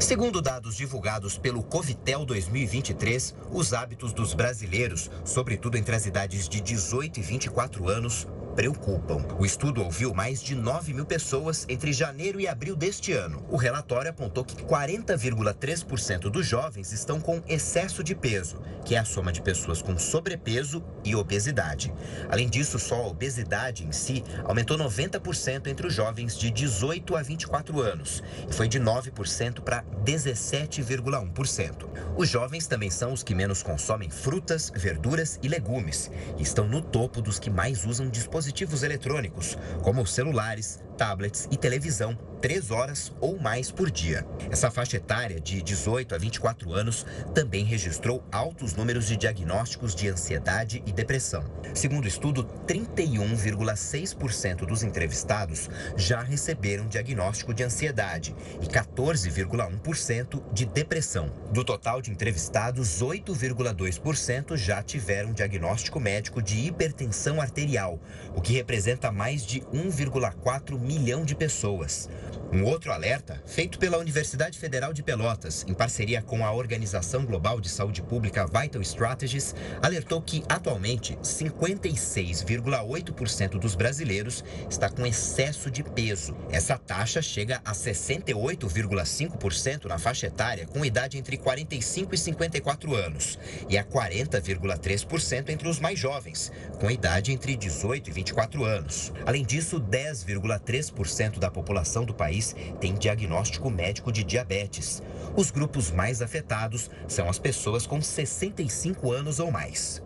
[0.00, 6.60] Segundo dados divulgados pelo Covitel 2023, os hábitos dos brasileiros, sobretudo entre as idades de
[6.60, 8.26] 18 e 24 anos,
[8.58, 9.24] preocupam.
[9.38, 13.46] O estudo ouviu mais de 9 mil pessoas entre janeiro e abril deste ano.
[13.48, 19.04] O relatório apontou que 40,3% dos jovens estão com excesso de peso, que é a
[19.04, 21.94] soma de pessoas com sobrepeso e obesidade.
[22.28, 27.22] Além disso, só a obesidade em si aumentou 90% entre os jovens de 18 a
[27.22, 31.88] 24 anos e foi de 9% para 17,1%.
[32.16, 36.82] Os jovens também são os que menos consomem frutas, verduras e legumes e estão no
[36.82, 38.47] topo dos que mais usam dispositivos
[38.82, 44.26] eletrônicos, como celulares, tablets e televisão três horas ou mais por dia.
[44.50, 50.08] Essa faixa etária de 18 a 24 anos também registrou altos números de diagnósticos de
[50.08, 51.44] ansiedade e depressão.
[51.74, 61.30] Segundo o estudo, 31,6% dos entrevistados já receberam diagnóstico de ansiedade e 14,1% de depressão.
[61.52, 68.00] Do total de entrevistados, 8,2% já tiveram diagnóstico médico de hipertensão arterial,
[68.38, 72.08] o que representa mais de 1,4 milhão de pessoas.
[72.50, 77.60] Um outro alerta, feito pela Universidade Federal de Pelotas, em parceria com a Organização Global
[77.60, 85.82] de Saúde Pública Vital Strategies, alertou que atualmente 56,8% dos brasileiros está com excesso de
[85.82, 86.34] peso.
[86.50, 93.38] Essa taxa chega a 68,5% na faixa etária com idade entre 45 e 54 anos
[93.68, 99.12] e a 40,3% entre os mais jovens, com idade entre 18 e 24 anos.
[99.26, 105.02] Além disso, 10,3% da população do país país tem diagnóstico médico de diabetes.
[105.36, 110.02] Os grupos mais afetados são as pessoas com 65 anos ou mais.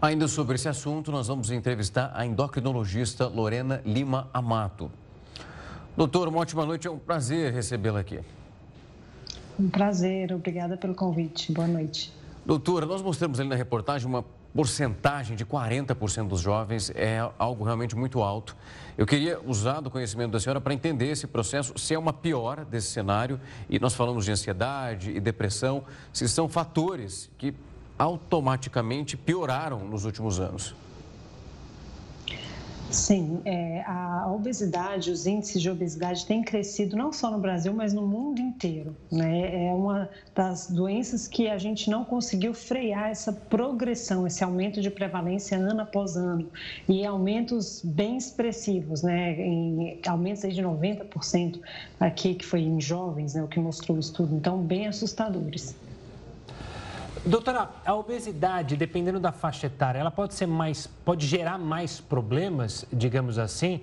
[0.00, 4.90] Ainda sobre esse assunto, nós vamos entrevistar a endocrinologista Lorena Lima Amato.
[5.96, 8.20] Doutor, uma ótima noite, é um prazer recebê-la aqui.
[9.58, 11.50] Um prazer, obrigada pelo convite.
[11.52, 12.12] Boa noite.
[12.46, 17.96] Doutora, nós mostramos ali na reportagem uma porcentagem de 40% dos jovens é algo realmente
[17.96, 18.56] muito alto.
[18.96, 22.64] Eu queria usar do conhecimento da senhora para entender esse processo, se é uma piora
[22.64, 25.82] desse cenário, e nós falamos de ansiedade e depressão,
[26.12, 27.52] se são fatores que
[27.98, 30.72] automaticamente pioraram nos últimos anos.
[32.90, 37.92] Sim, é, a obesidade, os índices de obesidade têm crescido não só no Brasil, mas
[37.92, 38.96] no mundo inteiro.
[39.10, 39.66] Né?
[39.66, 44.90] É uma das doenças que a gente não conseguiu frear essa progressão, esse aumento de
[44.90, 46.48] prevalência ano após ano.
[46.88, 49.32] E aumentos bem expressivos, né?
[49.32, 51.60] em, aumentos de 90%
[51.98, 53.42] aqui, que foi em jovens, né?
[53.42, 54.36] o que mostrou o estudo.
[54.36, 55.74] Então, bem assustadores.
[57.26, 62.86] Doutora, a obesidade, dependendo da faixa etária, ela pode ser mais, pode gerar mais problemas,
[62.92, 63.80] digamos assim.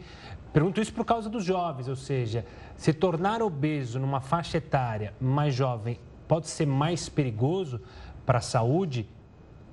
[0.54, 2.46] Pergunto isso por causa dos jovens, ou seja,
[2.78, 7.82] se tornar obeso numa faixa etária mais jovem pode ser mais perigoso
[8.26, 9.06] para a saúde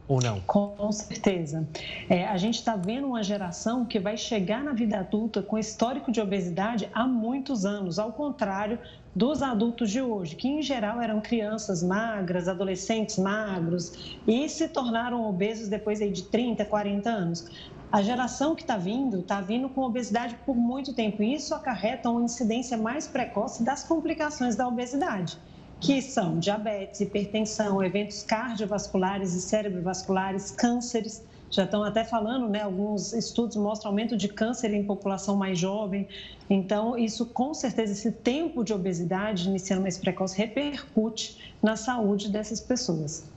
[0.08, 0.40] ou não?
[0.40, 1.68] Com certeza.
[2.08, 6.10] É, a gente está vendo uma geração que vai chegar na vida adulta com histórico
[6.10, 8.80] de obesidade há muitos anos, ao contrário
[9.14, 15.28] dos adultos de hoje, que em geral eram crianças magras, adolescentes magros e se tornaram
[15.28, 17.46] obesos depois de 30, 40 anos.
[17.90, 22.08] A geração que está vindo, está vindo com obesidade por muito tempo e isso acarreta
[22.08, 25.36] uma incidência mais precoce das complicações da obesidade
[25.80, 32.62] que são diabetes, hipertensão, eventos cardiovasculares e cerebrovasculares, cânceres, já estão até falando, né?
[32.62, 36.06] Alguns estudos mostram aumento de câncer em população mais jovem.
[36.48, 42.60] Então, isso com certeza, esse tempo de obesidade, iniciando mais precoce, repercute na saúde dessas
[42.60, 43.28] pessoas.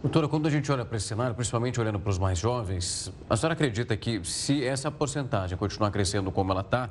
[0.00, 3.36] Doutora, quando a gente olha para esse cenário, principalmente olhando para os mais jovens, a
[3.36, 6.90] senhora acredita que se essa porcentagem continuar crescendo como ela está,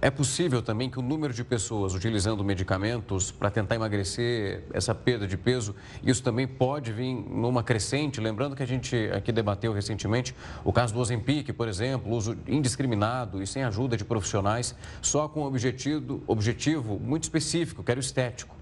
[0.00, 5.26] é possível também que o número de pessoas utilizando medicamentos para tentar emagrecer essa perda
[5.26, 8.20] de peso, isso também pode vir numa crescente?
[8.20, 13.42] Lembrando que a gente aqui debateu recentemente o caso do Ozempic, por exemplo, uso indiscriminado
[13.42, 18.02] e sem ajuda de profissionais, só com um objetivo, objetivo muito específico, que era o
[18.02, 18.55] estético.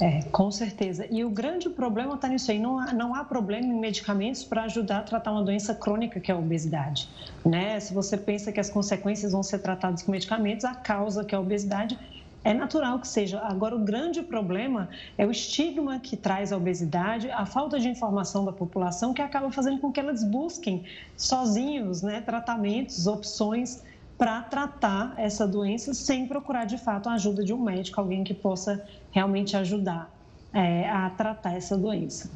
[0.00, 1.06] É, com certeza.
[1.10, 2.58] E o grande problema está nisso aí.
[2.58, 6.30] Não há, não há problema em medicamentos para ajudar a tratar uma doença crônica que
[6.30, 7.08] é a obesidade.
[7.44, 7.80] Né?
[7.80, 11.38] Se você pensa que as consequências vão ser tratadas com medicamentos, a causa que é
[11.38, 11.98] a obesidade
[12.44, 13.40] é natural que seja.
[13.40, 18.44] Agora, o grande problema é o estigma que traz a obesidade, a falta de informação
[18.44, 20.84] da população, que acaba fazendo com que elas busquem
[21.16, 23.82] sozinhos né, tratamentos, opções
[24.18, 28.32] para tratar essa doença sem procurar de fato a ajuda de um médico, alguém que
[28.32, 30.10] possa realmente ajudar
[30.52, 32.30] é, a tratar essa doença.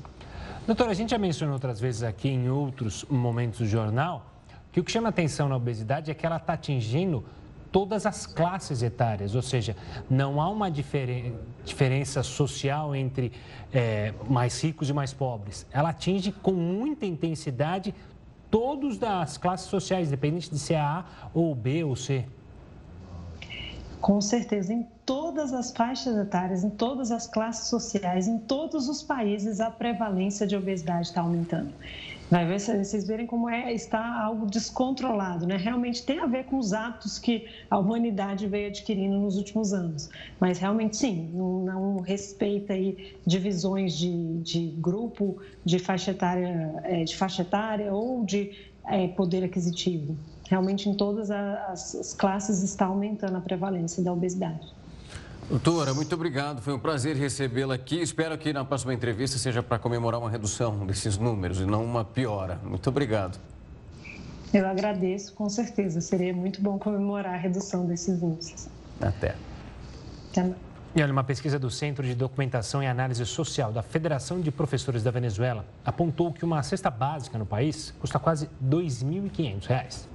[0.67, 4.27] Doutora, a gente já mencionou outras vezes aqui em outros momentos do jornal
[4.71, 7.25] que o que chama atenção na obesidade é que ela está atingindo
[7.73, 9.77] todas as classes etárias, ou seja,
[10.09, 13.33] não há uma diferen diferença social entre
[13.73, 15.67] é, mais ricos e mais pobres.
[15.73, 17.95] Ela atinge com muita intensidade
[18.51, 22.25] todos das classes sociais, independente de ser A ou B ou C.
[24.01, 29.03] Com certeza, em todas as faixas etárias, em todas as classes sociais, em todos os
[29.03, 31.73] países, a prevalência de obesidade está aumentando.
[32.31, 35.57] Vai ver, vocês verem como é, está algo descontrolado, né?
[35.57, 40.09] Realmente tem a ver com os hábitos que a humanidade veio adquirindo nos últimos anos.
[40.39, 47.03] Mas realmente sim, não, não respeita aí divisões de, de grupo, de faixa etária, é,
[47.03, 48.53] de faixa etária ou de
[48.87, 50.17] é, poder aquisitivo.
[50.49, 54.80] Realmente em todas as, as classes está aumentando a prevalência da obesidade.
[55.51, 56.63] Doutora, muito obrigado.
[56.63, 58.01] Foi um prazer recebê-la aqui.
[58.01, 62.05] Espero que na próxima entrevista seja para comemorar uma redução desses números e não uma
[62.05, 62.61] piora.
[62.63, 63.37] Muito obrigado.
[64.55, 66.01] Eu agradeço, com certeza.
[66.01, 68.71] Seria muito bom comemorar a redução desses índices.
[69.01, 69.35] Até.
[70.31, 70.57] Até mais.
[70.95, 75.03] E olha, uma pesquisa do Centro de Documentação e Análise Social da Federação de Professores
[75.03, 80.07] da Venezuela apontou que uma cesta básica no país custa quase R$ 2.500.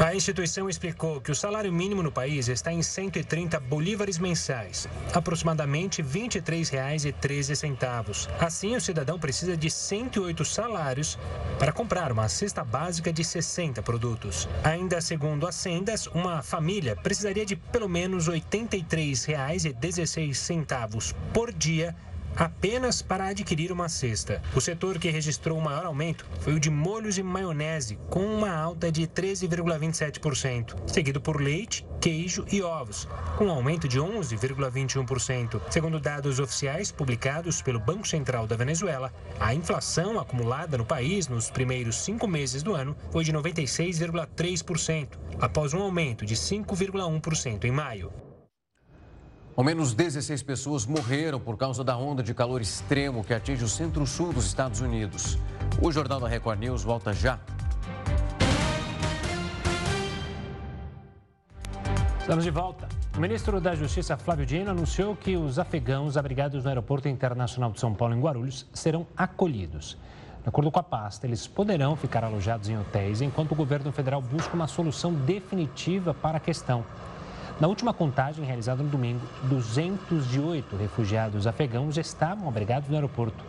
[0.00, 6.00] A instituição explicou que o salário mínimo no país está em 130 bolívares mensais, aproximadamente
[6.00, 8.30] R$ 23,13.
[8.40, 11.18] Assim, o cidadão precisa de 108 salários
[11.58, 14.48] para comprar uma cesta básica de 60 produtos.
[14.64, 21.94] Ainda segundo as sendas, uma família precisaria de pelo menos R$ 83,16 por dia
[22.36, 24.42] apenas para adquirir uma cesta.
[24.54, 28.50] O setor que registrou o maior aumento foi o de molhos e maionese, com uma
[28.50, 35.60] alta de 13,27%, seguido por leite, queijo e ovos, com um aumento de 11,21%.
[35.70, 41.50] Segundo dados oficiais publicados pelo Banco Central da Venezuela, a inflação acumulada no país nos
[41.50, 45.08] primeiros cinco meses do ano foi de 96,3%,
[45.40, 48.29] após um aumento de 5,1% em maio.
[49.56, 53.68] Ao menos 16 pessoas morreram por causa da onda de calor extremo que atinge o
[53.68, 55.36] centro-sul dos Estados Unidos.
[55.82, 57.38] O Jornal da Record News volta já.
[62.20, 62.88] Estamos de volta.
[63.16, 67.80] O ministro da Justiça, Flávio Dino, anunciou que os afegãos abrigados no Aeroporto Internacional de
[67.80, 69.98] São Paulo, em Guarulhos, serão acolhidos.
[70.42, 74.22] De acordo com a pasta, eles poderão ficar alojados em hotéis enquanto o governo federal
[74.22, 76.84] busca uma solução definitiva para a questão.
[77.60, 83.44] Na última contagem realizada no domingo, 208 refugiados afegãos estavam abrigados no aeroporto.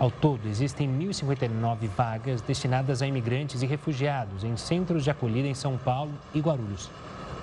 [0.00, 5.54] Ao todo, existem 1.059 vagas destinadas a imigrantes e refugiados em centros de acolhida em
[5.54, 6.90] São Paulo e Guarulhos.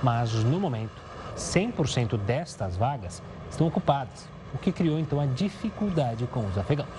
[0.04, 1.02] Mas, no momento,
[1.38, 6.90] 100% destas vagas estão ocupadas, o que criou então a dificuldade com os afegãos.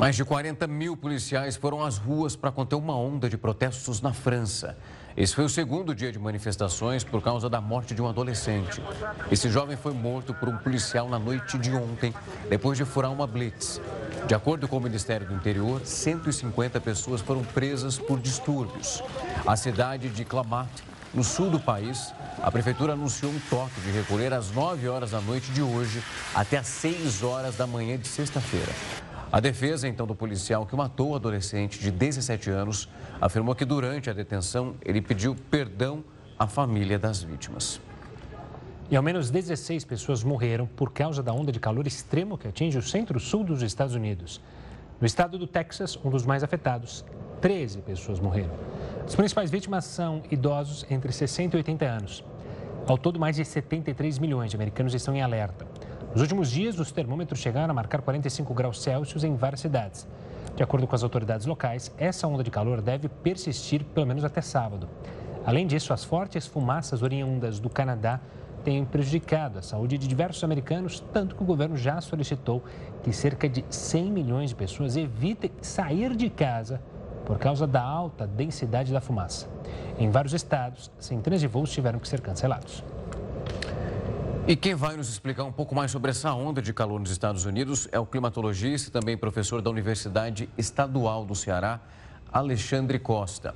[0.00, 4.14] Mais de 40 mil policiais foram às ruas para conter uma onda de protestos na
[4.14, 4.78] França.
[5.14, 8.82] Esse foi o segundo dia de manifestações por causa da morte de um adolescente.
[9.30, 12.14] Esse jovem foi morto por um policial na noite de ontem,
[12.48, 13.78] depois de furar uma blitz.
[14.26, 19.02] De acordo com o Ministério do Interior, 150 pessoas foram presas por distúrbios.
[19.46, 20.70] A cidade de Clamart,
[21.12, 25.20] no sul do país, a prefeitura anunciou um toque de recolher às 9 horas da
[25.20, 26.02] noite de hoje
[26.34, 28.72] até às 6 horas da manhã de sexta-feira.
[29.32, 32.88] A defesa, então, do policial que matou o adolescente de 17 anos
[33.20, 36.02] afirmou que durante a detenção ele pediu perdão
[36.36, 37.80] à família das vítimas.
[38.90, 42.76] E ao menos 16 pessoas morreram por causa da onda de calor extremo que atinge
[42.76, 44.40] o centro-sul dos Estados Unidos.
[45.00, 47.04] No estado do Texas, um dos mais afetados,
[47.40, 48.50] 13 pessoas morreram.
[49.06, 52.24] As principais vítimas são idosos entre 60 e 80 anos.
[52.84, 55.64] Ao todo, mais de 73 milhões de americanos estão em alerta.
[56.12, 60.08] Nos últimos dias, os termômetros chegaram a marcar 45 graus Celsius em várias cidades.
[60.56, 64.40] De acordo com as autoridades locais, essa onda de calor deve persistir pelo menos até
[64.40, 64.88] sábado.
[65.46, 68.18] Além disso, as fortes fumaças oriundas do Canadá
[68.64, 72.60] têm prejudicado a saúde de diversos americanos, tanto que o governo já solicitou
[73.04, 76.80] que cerca de 100 milhões de pessoas evitem sair de casa
[77.24, 79.48] por causa da alta densidade da fumaça.
[79.96, 82.82] Em vários estados, centenas de voos tiveram que ser cancelados.
[84.50, 87.44] E quem vai nos explicar um pouco mais sobre essa onda de calor nos Estados
[87.44, 91.78] Unidos é o climatologista e também professor da Universidade Estadual do Ceará,
[92.32, 93.54] Alexandre Costa.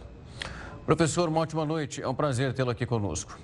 [0.86, 2.00] Professor, uma ótima noite.
[2.00, 3.36] É um prazer tê-lo aqui conosco.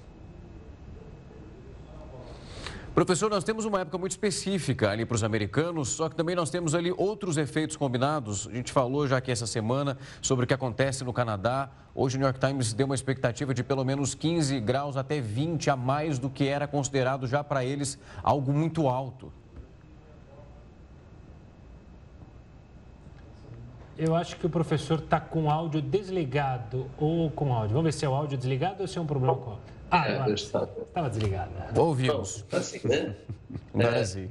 [2.93, 6.51] Professor, nós temos uma época muito específica ali para os americanos, só que também nós
[6.51, 8.49] temos ali outros efeitos combinados.
[8.49, 11.71] A gente falou já aqui essa semana sobre o que acontece no Canadá.
[11.95, 15.71] Hoje o New York Times deu uma expectativa de pelo menos 15 graus até 20
[15.71, 19.33] a mais do que era considerado já para eles algo muito alto.
[23.97, 27.77] Eu acho que o professor está com áudio desligado ou com áudio.
[27.77, 29.80] Vamos ver se é o áudio desligado ou se é um problema com áudio.
[29.91, 30.35] Ah, é, agora.
[30.35, 31.51] Estava desligado.
[31.77, 32.45] Ouvimos.
[32.51, 33.17] Bom, assim, né?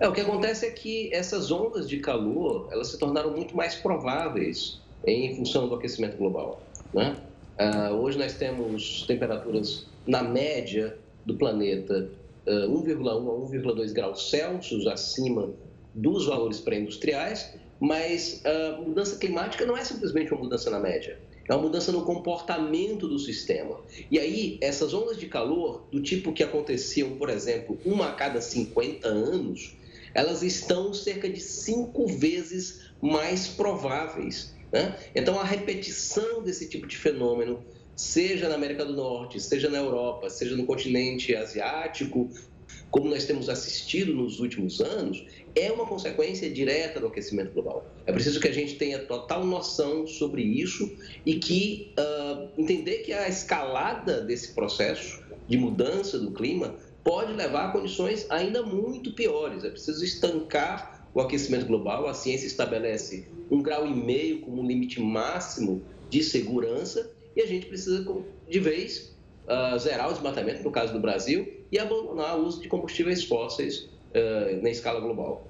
[0.00, 3.54] é, é, o que acontece é que essas ondas de calor, elas se tornaram muito
[3.56, 6.62] mais prováveis em função do aquecimento global.
[6.92, 7.14] Né?
[7.58, 10.96] Uh, hoje nós temos temperaturas na média
[11.26, 12.08] do planeta
[12.46, 15.50] uh, 1,1 a 1,2 graus Celsius acima
[15.94, 21.18] dos valores pré-industriais, mas a mudança climática não é simplesmente uma mudança na média.
[21.48, 23.80] É uma mudança no comportamento do sistema.
[24.10, 28.40] E aí, essas ondas de calor, do tipo que aconteciam, por exemplo, uma a cada
[28.40, 29.76] 50 anos,
[30.14, 34.54] elas estão cerca de cinco vezes mais prováveis.
[34.72, 34.96] Né?
[35.14, 37.62] Então, a repetição desse tipo de fenômeno,
[37.94, 42.30] seja na América do Norte, seja na Europa, seja no continente asiático,
[42.90, 45.24] como nós temos assistido nos últimos anos,
[45.54, 47.86] é uma consequência direta do aquecimento global.
[48.06, 53.12] É preciso que a gente tenha total noção sobre isso e que uh, entender que
[53.12, 56.74] a escalada desse processo de mudança do clima
[57.04, 59.62] pode levar a condições ainda muito piores.
[59.64, 62.08] É preciso estancar o aquecimento global.
[62.08, 67.66] A ciência estabelece um grau e meio como limite máximo de segurança e a gente
[67.66, 68.04] precisa
[68.48, 69.14] de vez
[69.46, 73.88] uh, zerar o desmatamento, no caso do Brasil, e abandonar o uso de combustíveis fósseis
[74.14, 75.44] uh, na escala global.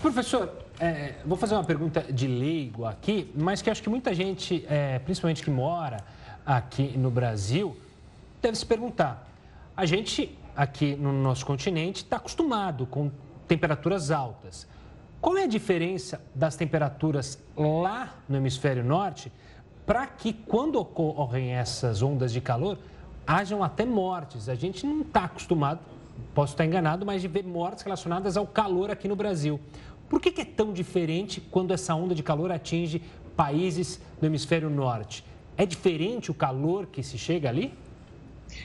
[0.00, 4.64] Professor, é, vou fazer uma pergunta de leigo aqui, mas que acho que muita gente,
[4.68, 6.04] é, principalmente que mora
[6.44, 7.76] aqui no Brasil,
[8.42, 9.28] deve se perguntar.
[9.76, 13.10] A gente aqui no nosso continente está acostumado com
[13.46, 14.66] temperaturas altas.
[15.20, 19.32] Qual é a diferença das temperaturas lá no hemisfério norte
[19.86, 22.78] para que, quando ocorrem essas ondas de calor,
[23.26, 24.48] hajam até mortes?
[24.48, 25.80] A gente não está acostumado
[26.34, 29.60] posso estar enganado, mas de ver mortes relacionadas ao calor aqui no Brasil.
[30.08, 33.02] Por que, que é tão diferente quando essa onda de calor atinge
[33.36, 35.24] países do hemisfério norte?
[35.56, 37.72] É diferente o calor que se chega ali?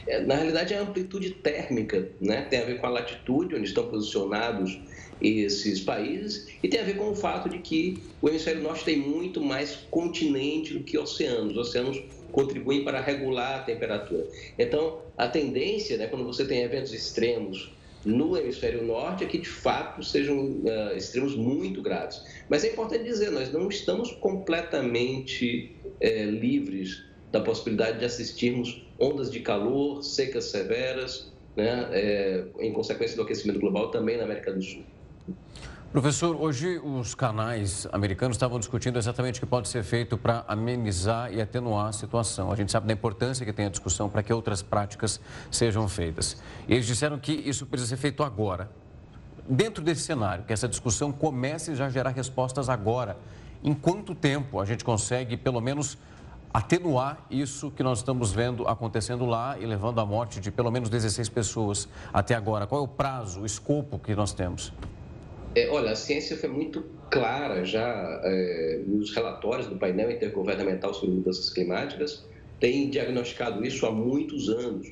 [0.07, 2.41] É, na realidade, é a amplitude térmica, né?
[2.43, 4.79] tem a ver com a latitude onde estão posicionados
[5.21, 8.97] esses países e tem a ver com o fato de que o hemisfério norte tem
[8.97, 11.51] muito mais continente do que oceanos.
[11.51, 14.25] Os oceanos contribuem para regular a temperatura.
[14.57, 17.73] Então, a tendência, né, quando você tem eventos extremos
[18.05, 22.23] no hemisfério norte, é que de fato sejam uh, extremos muito graves.
[22.47, 27.03] Mas é importante dizer, nós não estamos completamente é, livres
[27.33, 33.59] da possibilidade de assistirmos ondas de calor, secas severas, né, é, em consequência do aquecimento
[33.59, 34.83] global também na América do Sul.
[35.91, 41.33] Professor, hoje os canais americanos estavam discutindo exatamente o que pode ser feito para amenizar
[41.33, 42.51] e atenuar a situação.
[42.51, 45.19] A gente sabe da importância que tem a discussão para que outras práticas
[45.49, 46.37] sejam feitas.
[46.67, 48.69] Eles disseram que isso precisa ser feito agora.
[49.49, 53.17] Dentro desse cenário, que essa discussão comece já a gerar respostas agora.
[53.63, 55.97] Em quanto tempo a gente consegue, pelo menos,
[56.53, 60.87] atenuar isso que nós estamos vendo acontecendo lá e levando à morte de pelo menos
[60.87, 62.67] 16 pessoas até agora?
[62.67, 64.71] Qual é o prazo, o escopo que nós temos?
[65.55, 71.15] É, olha, a ciência foi muito clara já é, nos relatórios do painel intergovernamental sobre
[71.15, 72.23] mudanças climáticas,
[72.59, 74.87] tem diagnosticado isso há muitos anos.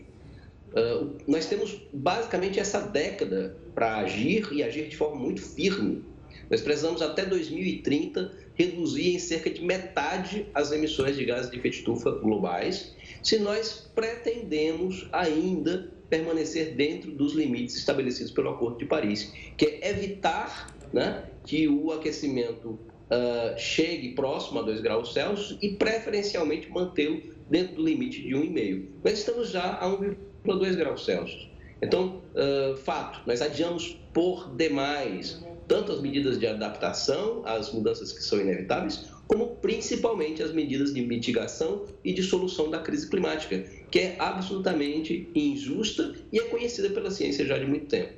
[0.68, 6.04] Uh, nós temos basicamente essa década para agir e agir de forma muito firme.
[6.50, 11.78] Nós precisamos, até 2030, reduzir em cerca de metade as emissões de gases de efeito
[11.78, 19.34] estufa globais, se nós pretendemos ainda permanecer dentro dos limites estabelecidos pelo Acordo de Paris,
[19.58, 25.70] que é evitar né, que o aquecimento uh, chegue próximo a 2 graus Celsius e
[25.70, 28.86] preferencialmente mantê-lo dentro do limite de 1,5.
[29.04, 31.50] Nós estamos já a 1,2 graus Celsius.
[31.82, 38.24] Então, uh, fato, nós adiamos por demais tanto as medidas de adaptação às mudanças que
[38.24, 44.00] são inevitáveis, como principalmente as medidas de mitigação e de solução da crise climática, que
[44.00, 48.14] é absolutamente injusta e é conhecida pela ciência já de muito tempo.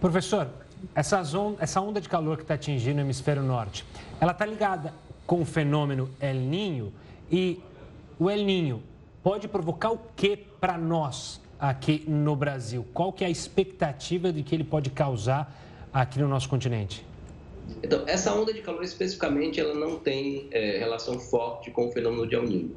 [0.00, 0.48] Professor,
[0.94, 3.84] essa, onda de calor que está atingindo o hemisfério norte,
[4.20, 4.92] ela está ligada
[5.26, 6.92] com o fenômeno El Ninho
[7.30, 7.60] e
[8.18, 8.82] o El Ninho
[9.22, 12.86] pode provocar o que para nós aqui no Brasil?
[12.94, 15.52] Qual que é a expectativa de que ele pode causar
[15.92, 17.04] aqui no nosso continente?
[17.82, 22.26] Então, essa onda de calor especificamente, ela não tem é, relação forte com o fenômeno
[22.26, 22.76] de El Niño.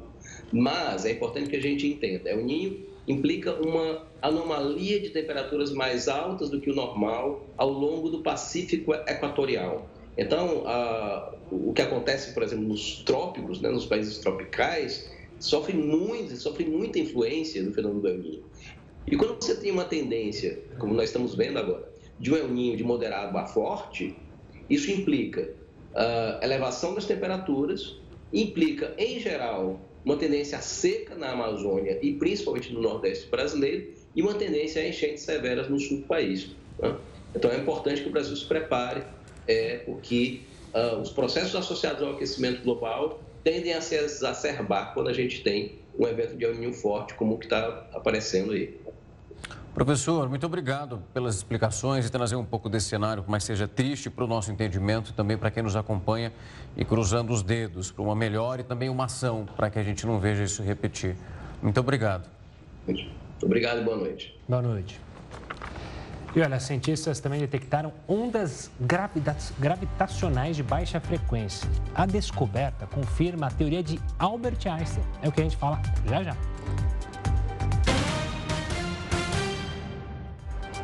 [0.52, 6.08] Mas é importante que a gente entenda, El Niño implica uma anomalia de temperaturas mais
[6.08, 9.88] altas do que o normal ao longo do Pacífico Equatorial.
[10.16, 16.36] Então, a, o que acontece, por exemplo, nos trópicos, né, nos países tropicais, sofre muito,
[16.36, 18.42] sofre muita influência do fenômeno do El Niño.
[19.06, 21.90] E quando você tem uma tendência, como nós estamos vendo agora,
[22.20, 24.14] de um El Ninho de moderado a forte,
[24.72, 25.50] isso implica
[25.94, 27.96] uh, elevação das temperaturas,
[28.32, 34.34] implica, em geral, uma tendência seca na Amazônia e principalmente no Nordeste brasileiro e uma
[34.34, 36.48] tendência a enchentes severas no sul do país.
[36.80, 36.96] Né?
[37.34, 39.02] Então é importante que o Brasil se prepare,
[39.46, 40.40] é, porque
[40.74, 45.78] uh, os processos associados ao aquecimento global tendem a se exacerbar quando a gente tem
[45.98, 48.78] um evento de El forte como o que está aparecendo aí.
[49.74, 54.24] Professor, muito obrigado pelas explicações e trazer um pouco desse cenário, mas seja triste para
[54.24, 56.30] o nosso entendimento e também para quem nos acompanha
[56.76, 60.06] e cruzando os dedos para uma melhor e também uma ação para que a gente
[60.06, 61.16] não veja isso repetir.
[61.62, 62.28] Muito obrigado.
[63.42, 64.38] Obrigado e boa noite.
[64.46, 65.00] Boa noite.
[66.36, 68.70] E olha, cientistas também detectaram ondas
[69.58, 71.68] gravitacionais de baixa frequência.
[71.94, 75.04] A descoberta confirma a teoria de Albert Einstein.
[75.22, 76.36] É o que a gente fala já já.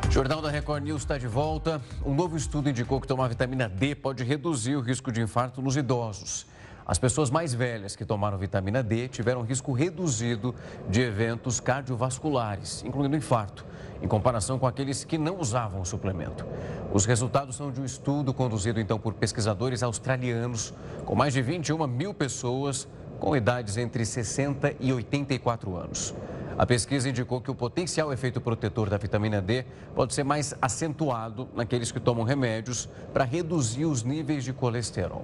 [0.09, 1.79] Jornal da Record News está de volta.
[2.03, 5.77] Um novo estudo indicou que tomar vitamina D pode reduzir o risco de infarto nos
[5.77, 6.47] idosos.
[6.83, 10.55] As pessoas mais velhas que tomaram vitamina D tiveram risco reduzido
[10.89, 13.63] de eventos cardiovasculares, incluindo infarto,
[14.01, 16.43] em comparação com aqueles que não usavam o suplemento.
[16.91, 20.73] Os resultados são de um estudo conduzido então por pesquisadores australianos,
[21.05, 22.87] com mais de 21 mil pessoas
[23.19, 26.15] com idades entre 60 e 84 anos.
[26.59, 29.63] A pesquisa indicou que o potencial efeito protetor da vitamina D
[29.95, 35.23] pode ser mais acentuado naqueles que tomam remédios para reduzir os níveis de colesterol.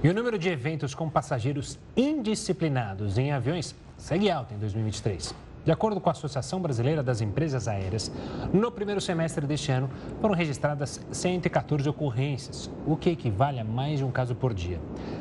[0.00, 5.34] E o número de eventos com passageiros indisciplinados em aviões segue alto em 2023.
[5.64, 8.12] De acordo com a Associação Brasileira das Empresas Aéreas,
[8.52, 9.88] no primeiro semestre deste ano
[10.20, 14.78] foram registradas 114 ocorrências, o que equivale a mais de um caso por dia.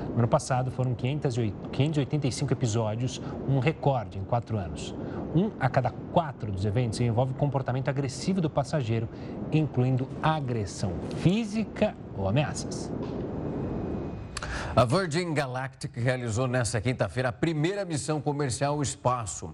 [0.09, 4.93] No ano passado foram 585 episódios, um recorde em quatro anos.
[5.33, 9.07] Um a cada quatro dos eventos envolve comportamento agressivo do passageiro,
[9.49, 12.91] incluindo agressão física ou ameaças.
[14.75, 19.53] A Virgin Galactic realizou nesta quinta-feira a primeira missão comercial ao espaço.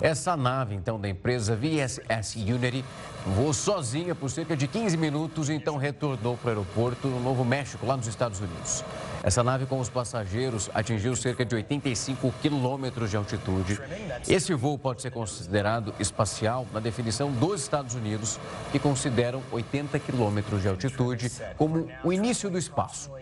[0.00, 2.84] Essa nave, então, da empresa VSS Unity,
[3.26, 7.44] voou sozinha por cerca de 15 minutos e então retornou para o aeroporto no Novo
[7.44, 8.84] México, lá nos Estados Unidos.
[9.22, 13.80] Essa nave com os passageiros atingiu cerca de 85 quilômetros de altitude.
[14.28, 18.40] Esse voo pode ser considerado espacial na definição dos Estados Unidos,
[18.72, 23.12] que consideram 80 quilômetros de altitude como o início do espaço.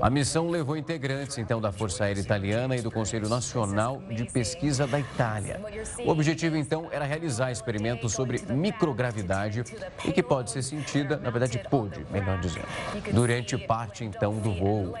[0.00, 4.86] A missão levou integrantes, então, da Força Aérea Italiana e do Conselho Nacional de Pesquisa
[4.86, 5.60] da Itália.
[6.04, 9.64] O objetivo, então, era realizar experimentos sobre microgravidade
[10.04, 12.66] e que pode ser sentida, na verdade, pôde, melhor dizendo,
[13.12, 14.94] durante parte, então, do voo.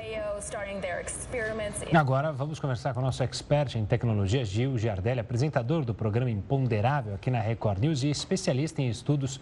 [1.92, 7.14] Agora vamos conversar com o nosso expert em tecnologia, Gil Giardelli, apresentador do programa Imponderável
[7.14, 9.40] aqui na Record News e especialista em estudos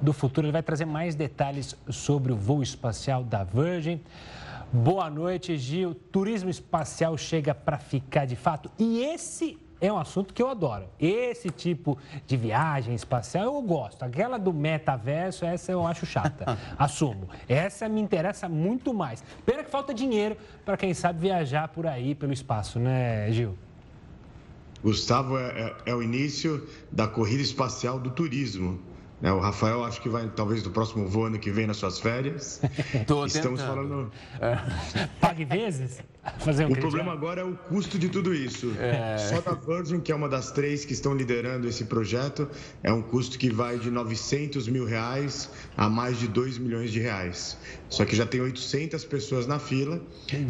[0.00, 0.46] do futuro.
[0.46, 4.00] Ele vai trazer mais detalhes sobre o voo espacial da Virgin.
[4.72, 5.94] Boa noite, Gil.
[5.94, 8.70] Turismo espacial chega para ficar de fato.
[8.78, 10.86] E esse é um assunto que eu adoro.
[10.98, 14.02] Esse tipo de viagem espacial eu gosto.
[14.02, 16.56] Aquela do metaverso, essa eu acho chata.
[16.78, 17.28] Assumo.
[17.46, 19.22] Essa me interessa muito mais.
[19.44, 23.54] Pena que falta dinheiro para quem sabe viajar por aí, pelo espaço, né, Gil?
[24.82, 28.80] Gustavo, é, é, é o início da corrida espacial do turismo.
[29.22, 29.32] Né?
[29.32, 32.60] O Rafael acho que vai talvez do próximo voo ano que vem nas suas férias.
[33.06, 33.86] Tô Estamos tentando.
[33.86, 34.12] falando.
[34.40, 35.06] É.
[35.20, 36.02] Pague vezes?
[36.38, 38.72] Fazer um o problema agora é o custo de tudo isso.
[38.78, 39.18] É...
[39.18, 42.48] Só da Virgin, que é uma das três que estão liderando esse projeto,
[42.82, 47.00] é um custo que vai de 900 mil reais a mais de 2 milhões de
[47.00, 47.56] reais.
[47.88, 50.00] Só que já tem 800 pessoas na fila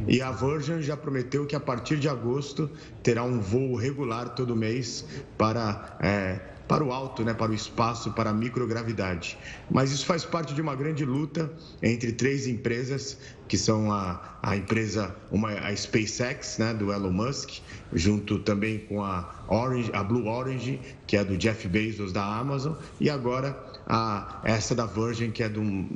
[0.07, 2.71] e a Virgin já prometeu que a partir de agosto
[3.03, 5.05] terá um voo regular todo mês
[5.37, 9.37] para é, para o alto, né, para o espaço, para a microgravidade.
[9.71, 11.53] Mas isso faz parte de uma grande luta
[11.83, 17.59] entre três empresas, que são a, a empresa, uma, a SpaceX, né, do Elon Musk,
[17.93, 22.73] junto também com a, Orange, a Blue Orange, que é do Jeff Bezos da Amazon,
[22.99, 23.55] e agora
[23.87, 25.91] a, essa da Virgin, que é de um,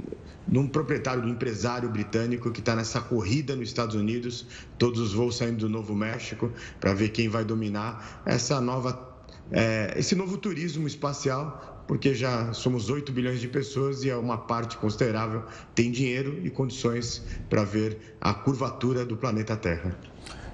[0.46, 4.44] de um proprietário, de um empresário britânico que está nessa corrida nos Estados Unidos,
[4.76, 9.15] todos os voos saindo do Novo México, para ver quem vai dominar essa nova
[9.50, 14.38] é, esse novo turismo espacial, porque já somos 8 bilhões de pessoas e é uma
[14.38, 15.44] parte considerável
[15.74, 19.96] tem dinheiro e condições para ver a curvatura do planeta Terra.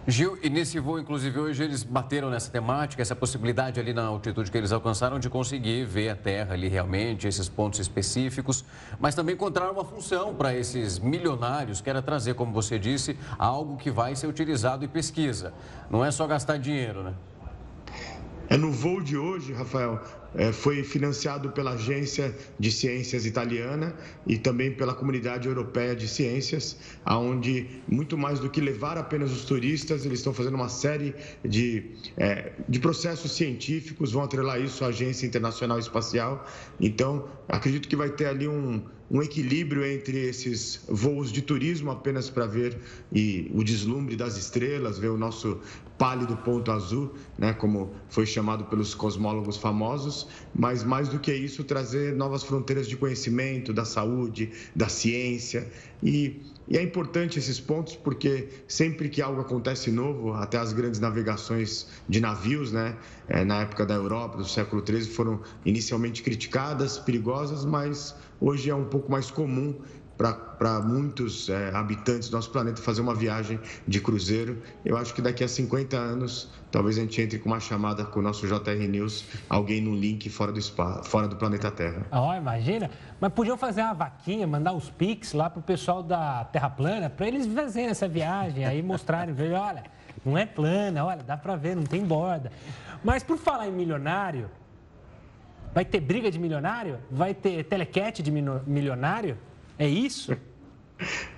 [0.04, 4.50] Gil, e nesse voo, inclusive, hoje eles bateram nessa temática, essa possibilidade ali na altitude
[4.50, 8.64] que eles alcançaram de conseguir ver a Terra ali realmente, esses pontos específicos,
[8.98, 13.76] mas também encontraram uma função para esses milionários, que era trazer, como você disse, algo
[13.76, 15.54] que vai ser utilizado em pesquisa.
[15.88, 17.14] Não é só gastar dinheiro, né?
[18.52, 19.98] É no voo de hoje, Rafael,
[20.52, 23.94] foi financiado pela Agência de Ciências Italiana
[24.26, 29.44] e também pela Comunidade Europeia de Ciências, aonde muito mais do que levar apenas os
[29.44, 31.14] turistas, eles estão fazendo uma série
[31.44, 31.84] de,
[32.16, 36.46] é, de processos científicos, vão atrelar isso à Agência Internacional Espacial.
[36.80, 42.30] Então, acredito que vai ter ali um, um equilíbrio entre esses voos de turismo apenas
[42.30, 42.78] para ver
[43.12, 45.60] e o deslumbre das estrelas, ver o nosso
[45.98, 50.21] pálido ponto azul, né, como foi chamado pelos cosmólogos famosos,
[50.54, 55.70] mas mais do que isso trazer novas fronteiras de conhecimento da saúde, da ciência.
[56.02, 61.00] E e é importante esses pontos porque sempre que algo acontece novo, até as grandes
[61.00, 62.96] navegações de navios, né,
[63.28, 68.74] é, na época da Europa, do século XIII, foram inicialmente criticadas, perigosas, mas hoje é
[68.74, 69.74] um pouco mais comum
[70.30, 73.58] para muitos é, habitantes do nosso planeta fazer uma viagem
[73.88, 74.62] de cruzeiro.
[74.84, 78.20] Eu acho que daqui a 50 anos, talvez a gente entre com uma chamada com
[78.20, 82.06] o nosso JR News, alguém no link fora do, spa, fora do planeta Terra.
[82.12, 82.90] Oh, imagina.
[83.20, 87.10] Mas podiam fazer uma vaquinha, mandar uns pics lá para o pessoal da Terra Plana,
[87.10, 89.84] para eles fazerem essa viagem, aí mostrarem, olha,
[90.24, 92.52] não é plana, olha, dá para ver, não tem borda.
[93.02, 94.48] Mas por falar em milionário,
[95.74, 96.98] vai ter briga de milionário?
[97.10, 99.36] Vai ter telequete de milionário?
[99.82, 100.32] É isso?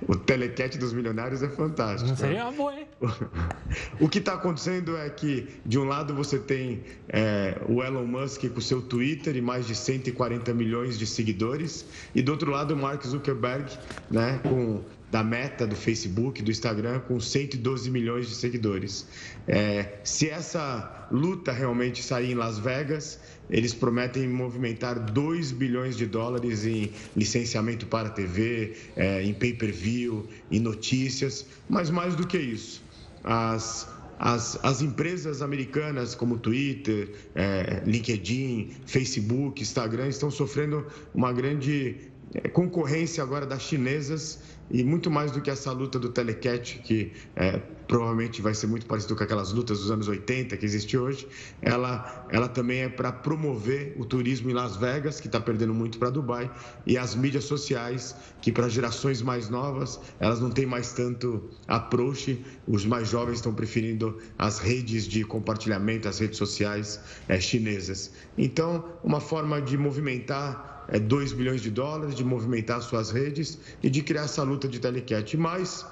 [0.07, 2.11] O telequete dos milionários é fantástico.
[2.11, 2.87] Não seria uma boa, hein?
[3.99, 8.47] O que está acontecendo é que, de um lado, você tem é, o Elon Musk
[8.51, 12.77] com seu Twitter e mais de 140 milhões de seguidores, e do outro lado, o
[12.77, 13.73] Mark Zuckerberg,
[14.11, 14.83] né, com
[15.15, 19.07] da meta do Facebook, do Instagram, com 112 milhões de seguidores.
[19.47, 26.05] É, se essa luta realmente sair em Las Vegas, eles prometem movimentar 2 bilhões de
[26.05, 32.83] dólares em licenciamento para TV, é, em pay-per-view, em notícias, mas mais do que isso.
[33.23, 33.89] As,
[34.19, 40.85] as, as empresas americanas como Twitter, é, LinkedIn, Facebook, Instagram estão sofrendo
[41.15, 42.13] uma grande
[42.53, 47.61] concorrência agora das chinesas e muito mais do que essa luta do telecat, que é,
[47.87, 51.29] provavelmente vai ser muito parecido com aquelas lutas dos anos 80 que existe hoje,
[51.61, 55.99] ela, ela também é para promover o turismo em Las Vegas, que está perdendo muito
[55.99, 56.51] para Dubai,
[56.87, 62.43] e as mídias sociais, que para gerações mais novas, elas não têm mais tanto approach,
[62.67, 68.13] os mais jovens estão preferindo as redes de compartilhamento, as redes sociais é, chinesas.
[68.39, 73.91] Então, uma forma de movimentar é, 2 bilhões de dólares, de movimentar suas redes e
[73.91, 75.37] de criar essa luta de telecat.
[75.37, 75.87] Mas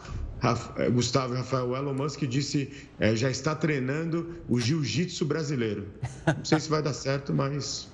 [0.76, 5.86] é, Gustavo Rafael Elon Musk disse é, já está treinando o jiu-jitsu brasileiro.
[6.26, 7.88] Não sei se vai dar certo, mas.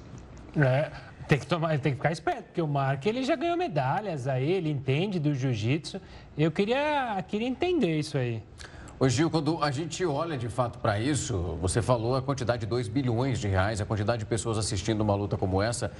[0.57, 0.91] É,
[1.29, 4.51] tem que, tomar, tem que ficar esperto, porque o Mark ele já ganhou medalhas aí,
[4.51, 6.01] ele entende do jiu-jitsu.
[6.39, 8.43] Eu queria, queria entender isso aí.
[9.01, 12.67] Ô Gil, quando a gente olha de fato para isso, você falou a quantidade de
[12.67, 15.93] 2 bilhões de reais, a quantidade de pessoas assistindo uma luta como essa.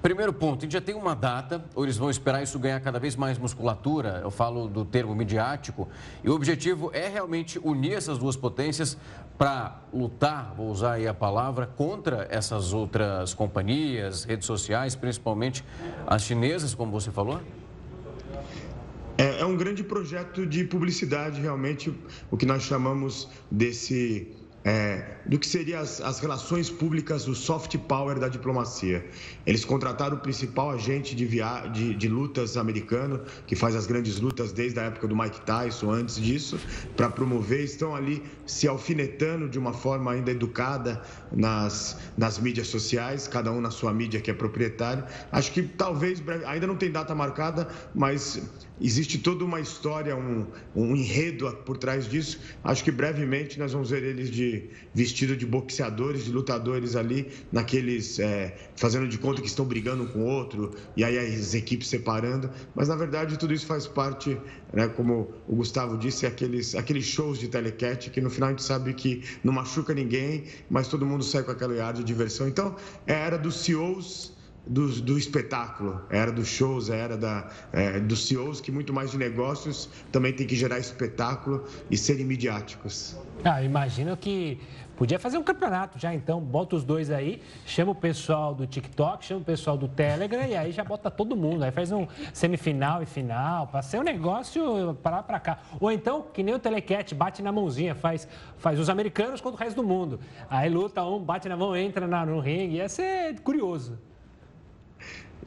[0.00, 3.36] Primeiro ponto, já tem uma data, ou eles vão esperar isso ganhar cada vez mais
[3.36, 5.88] musculatura, eu falo do termo midiático,
[6.22, 8.96] e o objetivo é realmente unir essas duas potências
[9.36, 15.64] para lutar, vou usar aí a palavra, contra essas outras companhias, redes sociais, principalmente
[16.06, 17.40] as chinesas, como você falou?
[19.16, 21.92] É, é um grande projeto de publicidade, realmente,
[22.30, 24.32] o que nós chamamos desse
[24.64, 29.04] é, do que seriam as, as, relações públicas, o soft power da diplomacia.
[29.46, 31.66] Eles contrataram o principal agente de, via...
[31.68, 35.90] de, de lutas americano, que faz as grandes lutas desde a época do Mike Tyson,
[35.90, 36.58] antes disso,
[36.96, 37.64] para promover.
[37.64, 41.00] Estão ali se alfinetando de uma forma ainda educada
[41.30, 45.04] nas, nas mídias sociais, cada um na sua mídia que é proprietário.
[45.30, 48.42] Acho que talvez, ainda não tem data marcada, mas
[48.80, 52.40] existe toda uma história, um, um enredo por trás disso.
[52.62, 58.18] Acho que brevemente nós vamos ver eles de vestido de boxeadores, de lutadores ali, naqueles
[58.18, 62.50] é, fazendo de conta que estão brigando com o outro e aí as equipes separando.
[62.74, 64.38] Mas na verdade tudo isso faz parte,
[64.72, 68.62] né, como o Gustavo disse, aqueles, aqueles shows de telecat que no final a gente
[68.62, 72.48] sabe que não machuca ninguém, mas todo mundo sai com aquele ar de diversão.
[72.48, 72.76] Então
[73.06, 74.37] é a era dos CEOs
[74.68, 79.18] do, do espetáculo, era dos shows, era da, é, dos CEOs, que muito mais de
[79.18, 83.16] negócios também tem que gerar espetáculo e serem midiáticos.
[83.42, 84.60] Ah, imagino que
[84.96, 89.24] podia fazer um campeonato já, então, bota os dois aí, chama o pessoal do TikTok,
[89.24, 93.02] chama o pessoal do Telegram e aí já bota todo mundo, aí faz um semifinal
[93.02, 95.58] e final, para ser um negócio para lá para cá.
[95.80, 99.64] Ou então, que nem o Telecat, bate na mãozinha, faz, faz os americanos contra o
[99.64, 100.20] resto do mundo.
[100.50, 104.07] Aí luta um, bate na mão, entra na, no ringue, ia ser curioso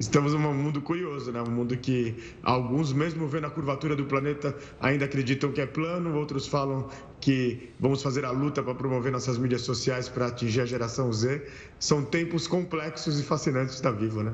[0.01, 1.41] estamos num mundo curioso, né?
[1.41, 6.15] Um mundo que alguns, mesmo vendo a curvatura do planeta, ainda acreditam que é plano,
[6.15, 6.89] outros falam
[7.19, 11.47] que vamos fazer a luta para promover nossas mídias sociais para atingir a geração Z.
[11.79, 14.33] São tempos complexos e fascinantes da Vivo, né?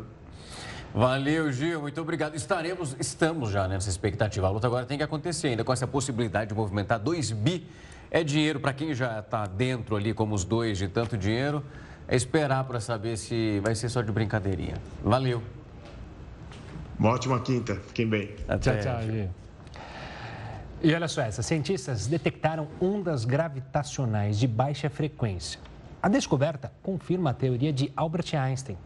[0.96, 2.36] Valeu, Gil, muito obrigado.
[2.36, 4.48] Estaremos, estamos já nessa expectativa.
[4.48, 7.68] A luta agora tem que acontecer ainda com essa possibilidade de movimentar 2 bi.
[8.10, 11.62] É dinheiro para quem já está dentro ali, como os dois de tanto dinheiro.
[12.08, 14.76] É esperar para saber se vai ser só de brincadeirinha.
[15.04, 15.44] Valeu.
[17.00, 17.76] Uma ótima quinta.
[17.76, 18.36] Fiquem bem.
[18.48, 18.80] Até.
[18.80, 19.30] Tchau, tchau.
[20.82, 25.60] E olha só essa, cientistas detectaram ondas gravitacionais de baixa frequência.
[26.02, 28.78] A descoberta confirma a teoria de Albert Einstein.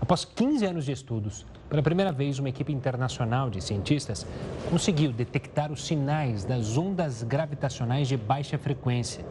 [0.00, 4.26] Após 15 anos de estudos, pela primeira vez uma equipe internacional de cientistas
[4.70, 9.24] conseguiu detectar os sinais das ondas gravitacionais de baixa frequência.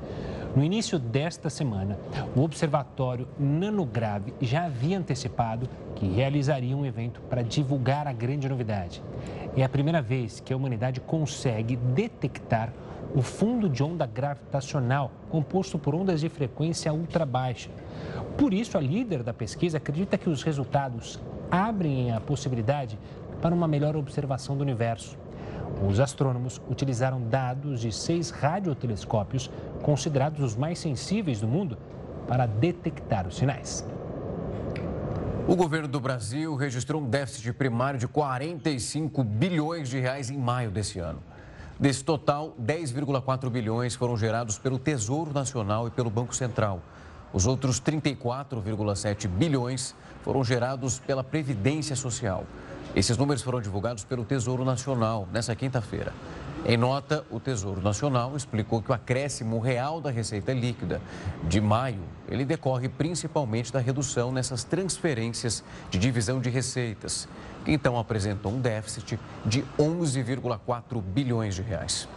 [0.58, 1.99] No início desta semana,
[2.36, 9.03] o Observatório Nanograve já havia antecipado que realizaria um evento para divulgar a grande novidade.
[9.55, 12.74] É a primeira vez que a humanidade consegue detectar
[13.14, 17.70] o fundo de onda gravitacional composto por ondas de frequência ultra baixa.
[18.36, 21.20] Por isso, a líder da pesquisa acredita que os resultados
[21.51, 22.97] abrem a possibilidade
[23.43, 25.20] para uma melhor observação do universo.
[25.88, 29.49] Os astrônomos utilizaram dados de seis radiotelescópios,
[29.82, 31.78] considerados os mais sensíveis do mundo,
[32.28, 33.86] para detectar os sinais.
[35.47, 40.70] O governo do Brasil registrou um déficit primário de 45 bilhões de reais em maio
[40.70, 41.24] desse ano.
[41.80, 46.82] Desse total, 10,4 bilhões foram gerados pelo Tesouro Nacional e pelo Banco Central.
[47.32, 52.45] Os outros 34,7 bilhões foram gerados pela Previdência Social.
[52.98, 56.12] Esses números foram divulgados pelo Tesouro Nacional nesta quinta-feira.
[56.66, 61.00] Em nota, o Tesouro Nacional explicou que o acréscimo real da receita líquida
[61.43, 67.30] de maio, ele decorre principalmente da redução nessas transferências de divisão de receitas,
[67.64, 72.10] que então apresentou um déficit de 11,4 bilhões de reais.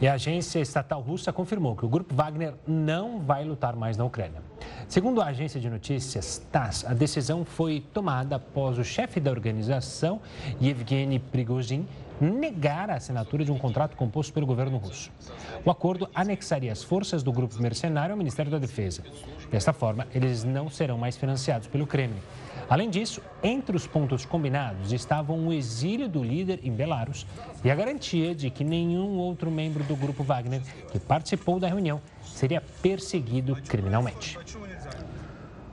[0.00, 4.04] E a agência estatal russa confirmou que o grupo Wagner não vai lutar mais na
[4.04, 4.51] Ucrânia.
[4.88, 10.20] Segundo a agência de notícias TASS, a decisão foi tomada após o chefe da organização,
[10.60, 11.86] Yevgeny Prigozhin,
[12.20, 15.10] negar a assinatura de um contrato composto pelo governo russo.
[15.64, 19.02] O acordo anexaria as forças do grupo mercenário ao Ministério da Defesa.
[19.50, 22.20] Desta forma, eles não serão mais financiados pelo Kremlin.
[22.70, 27.26] Além disso, entre os pontos combinados estavam o exílio do líder em Belarus
[27.62, 32.00] e a garantia de que nenhum outro membro do grupo Wagner que participou da reunião
[32.34, 34.38] seria perseguido criminalmente.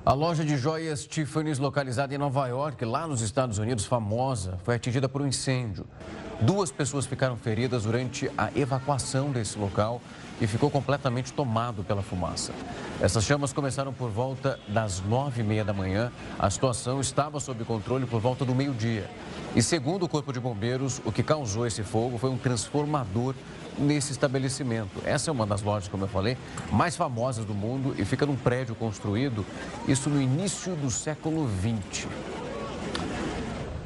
[0.05, 4.76] A loja de joias Tiffany's, localizada em Nova York, lá nos Estados Unidos, famosa, foi
[4.76, 5.86] atingida por um incêndio.
[6.41, 10.01] Duas pessoas ficaram feridas durante a evacuação desse local
[10.41, 12.53] e ficou completamente tomado pela fumaça.
[13.01, 16.12] Essas chamas começaram por volta das nove e meia da manhã.
[16.39, 19.10] A situação estava sob controle por volta do meio-dia.
[19.55, 23.36] E segundo o Corpo de Bombeiros, o que causou esse fogo foi um transformador
[23.80, 25.01] nesse estabelecimento.
[25.05, 26.38] Essa é uma das lojas, como eu falei,
[26.71, 29.45] mais famosas do mundo e fica num prédio construído,
[29.88, 32.07] isso no início do século XX.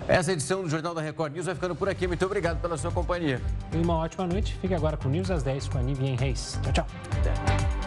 [0.08, 2.08] Essa edição do Jornal da Record News vai ficando por aqui.
[2.08, 3.42] Muito obrigado pela sua companhia.
[3.72, 4.58] E uma ótima noite.
[4.60, 6.60] Fique agora com News às 10 com a Nivien Reis.
[6.62, 6.88] Tchau, tchau.
[7.20, 7.83] Até.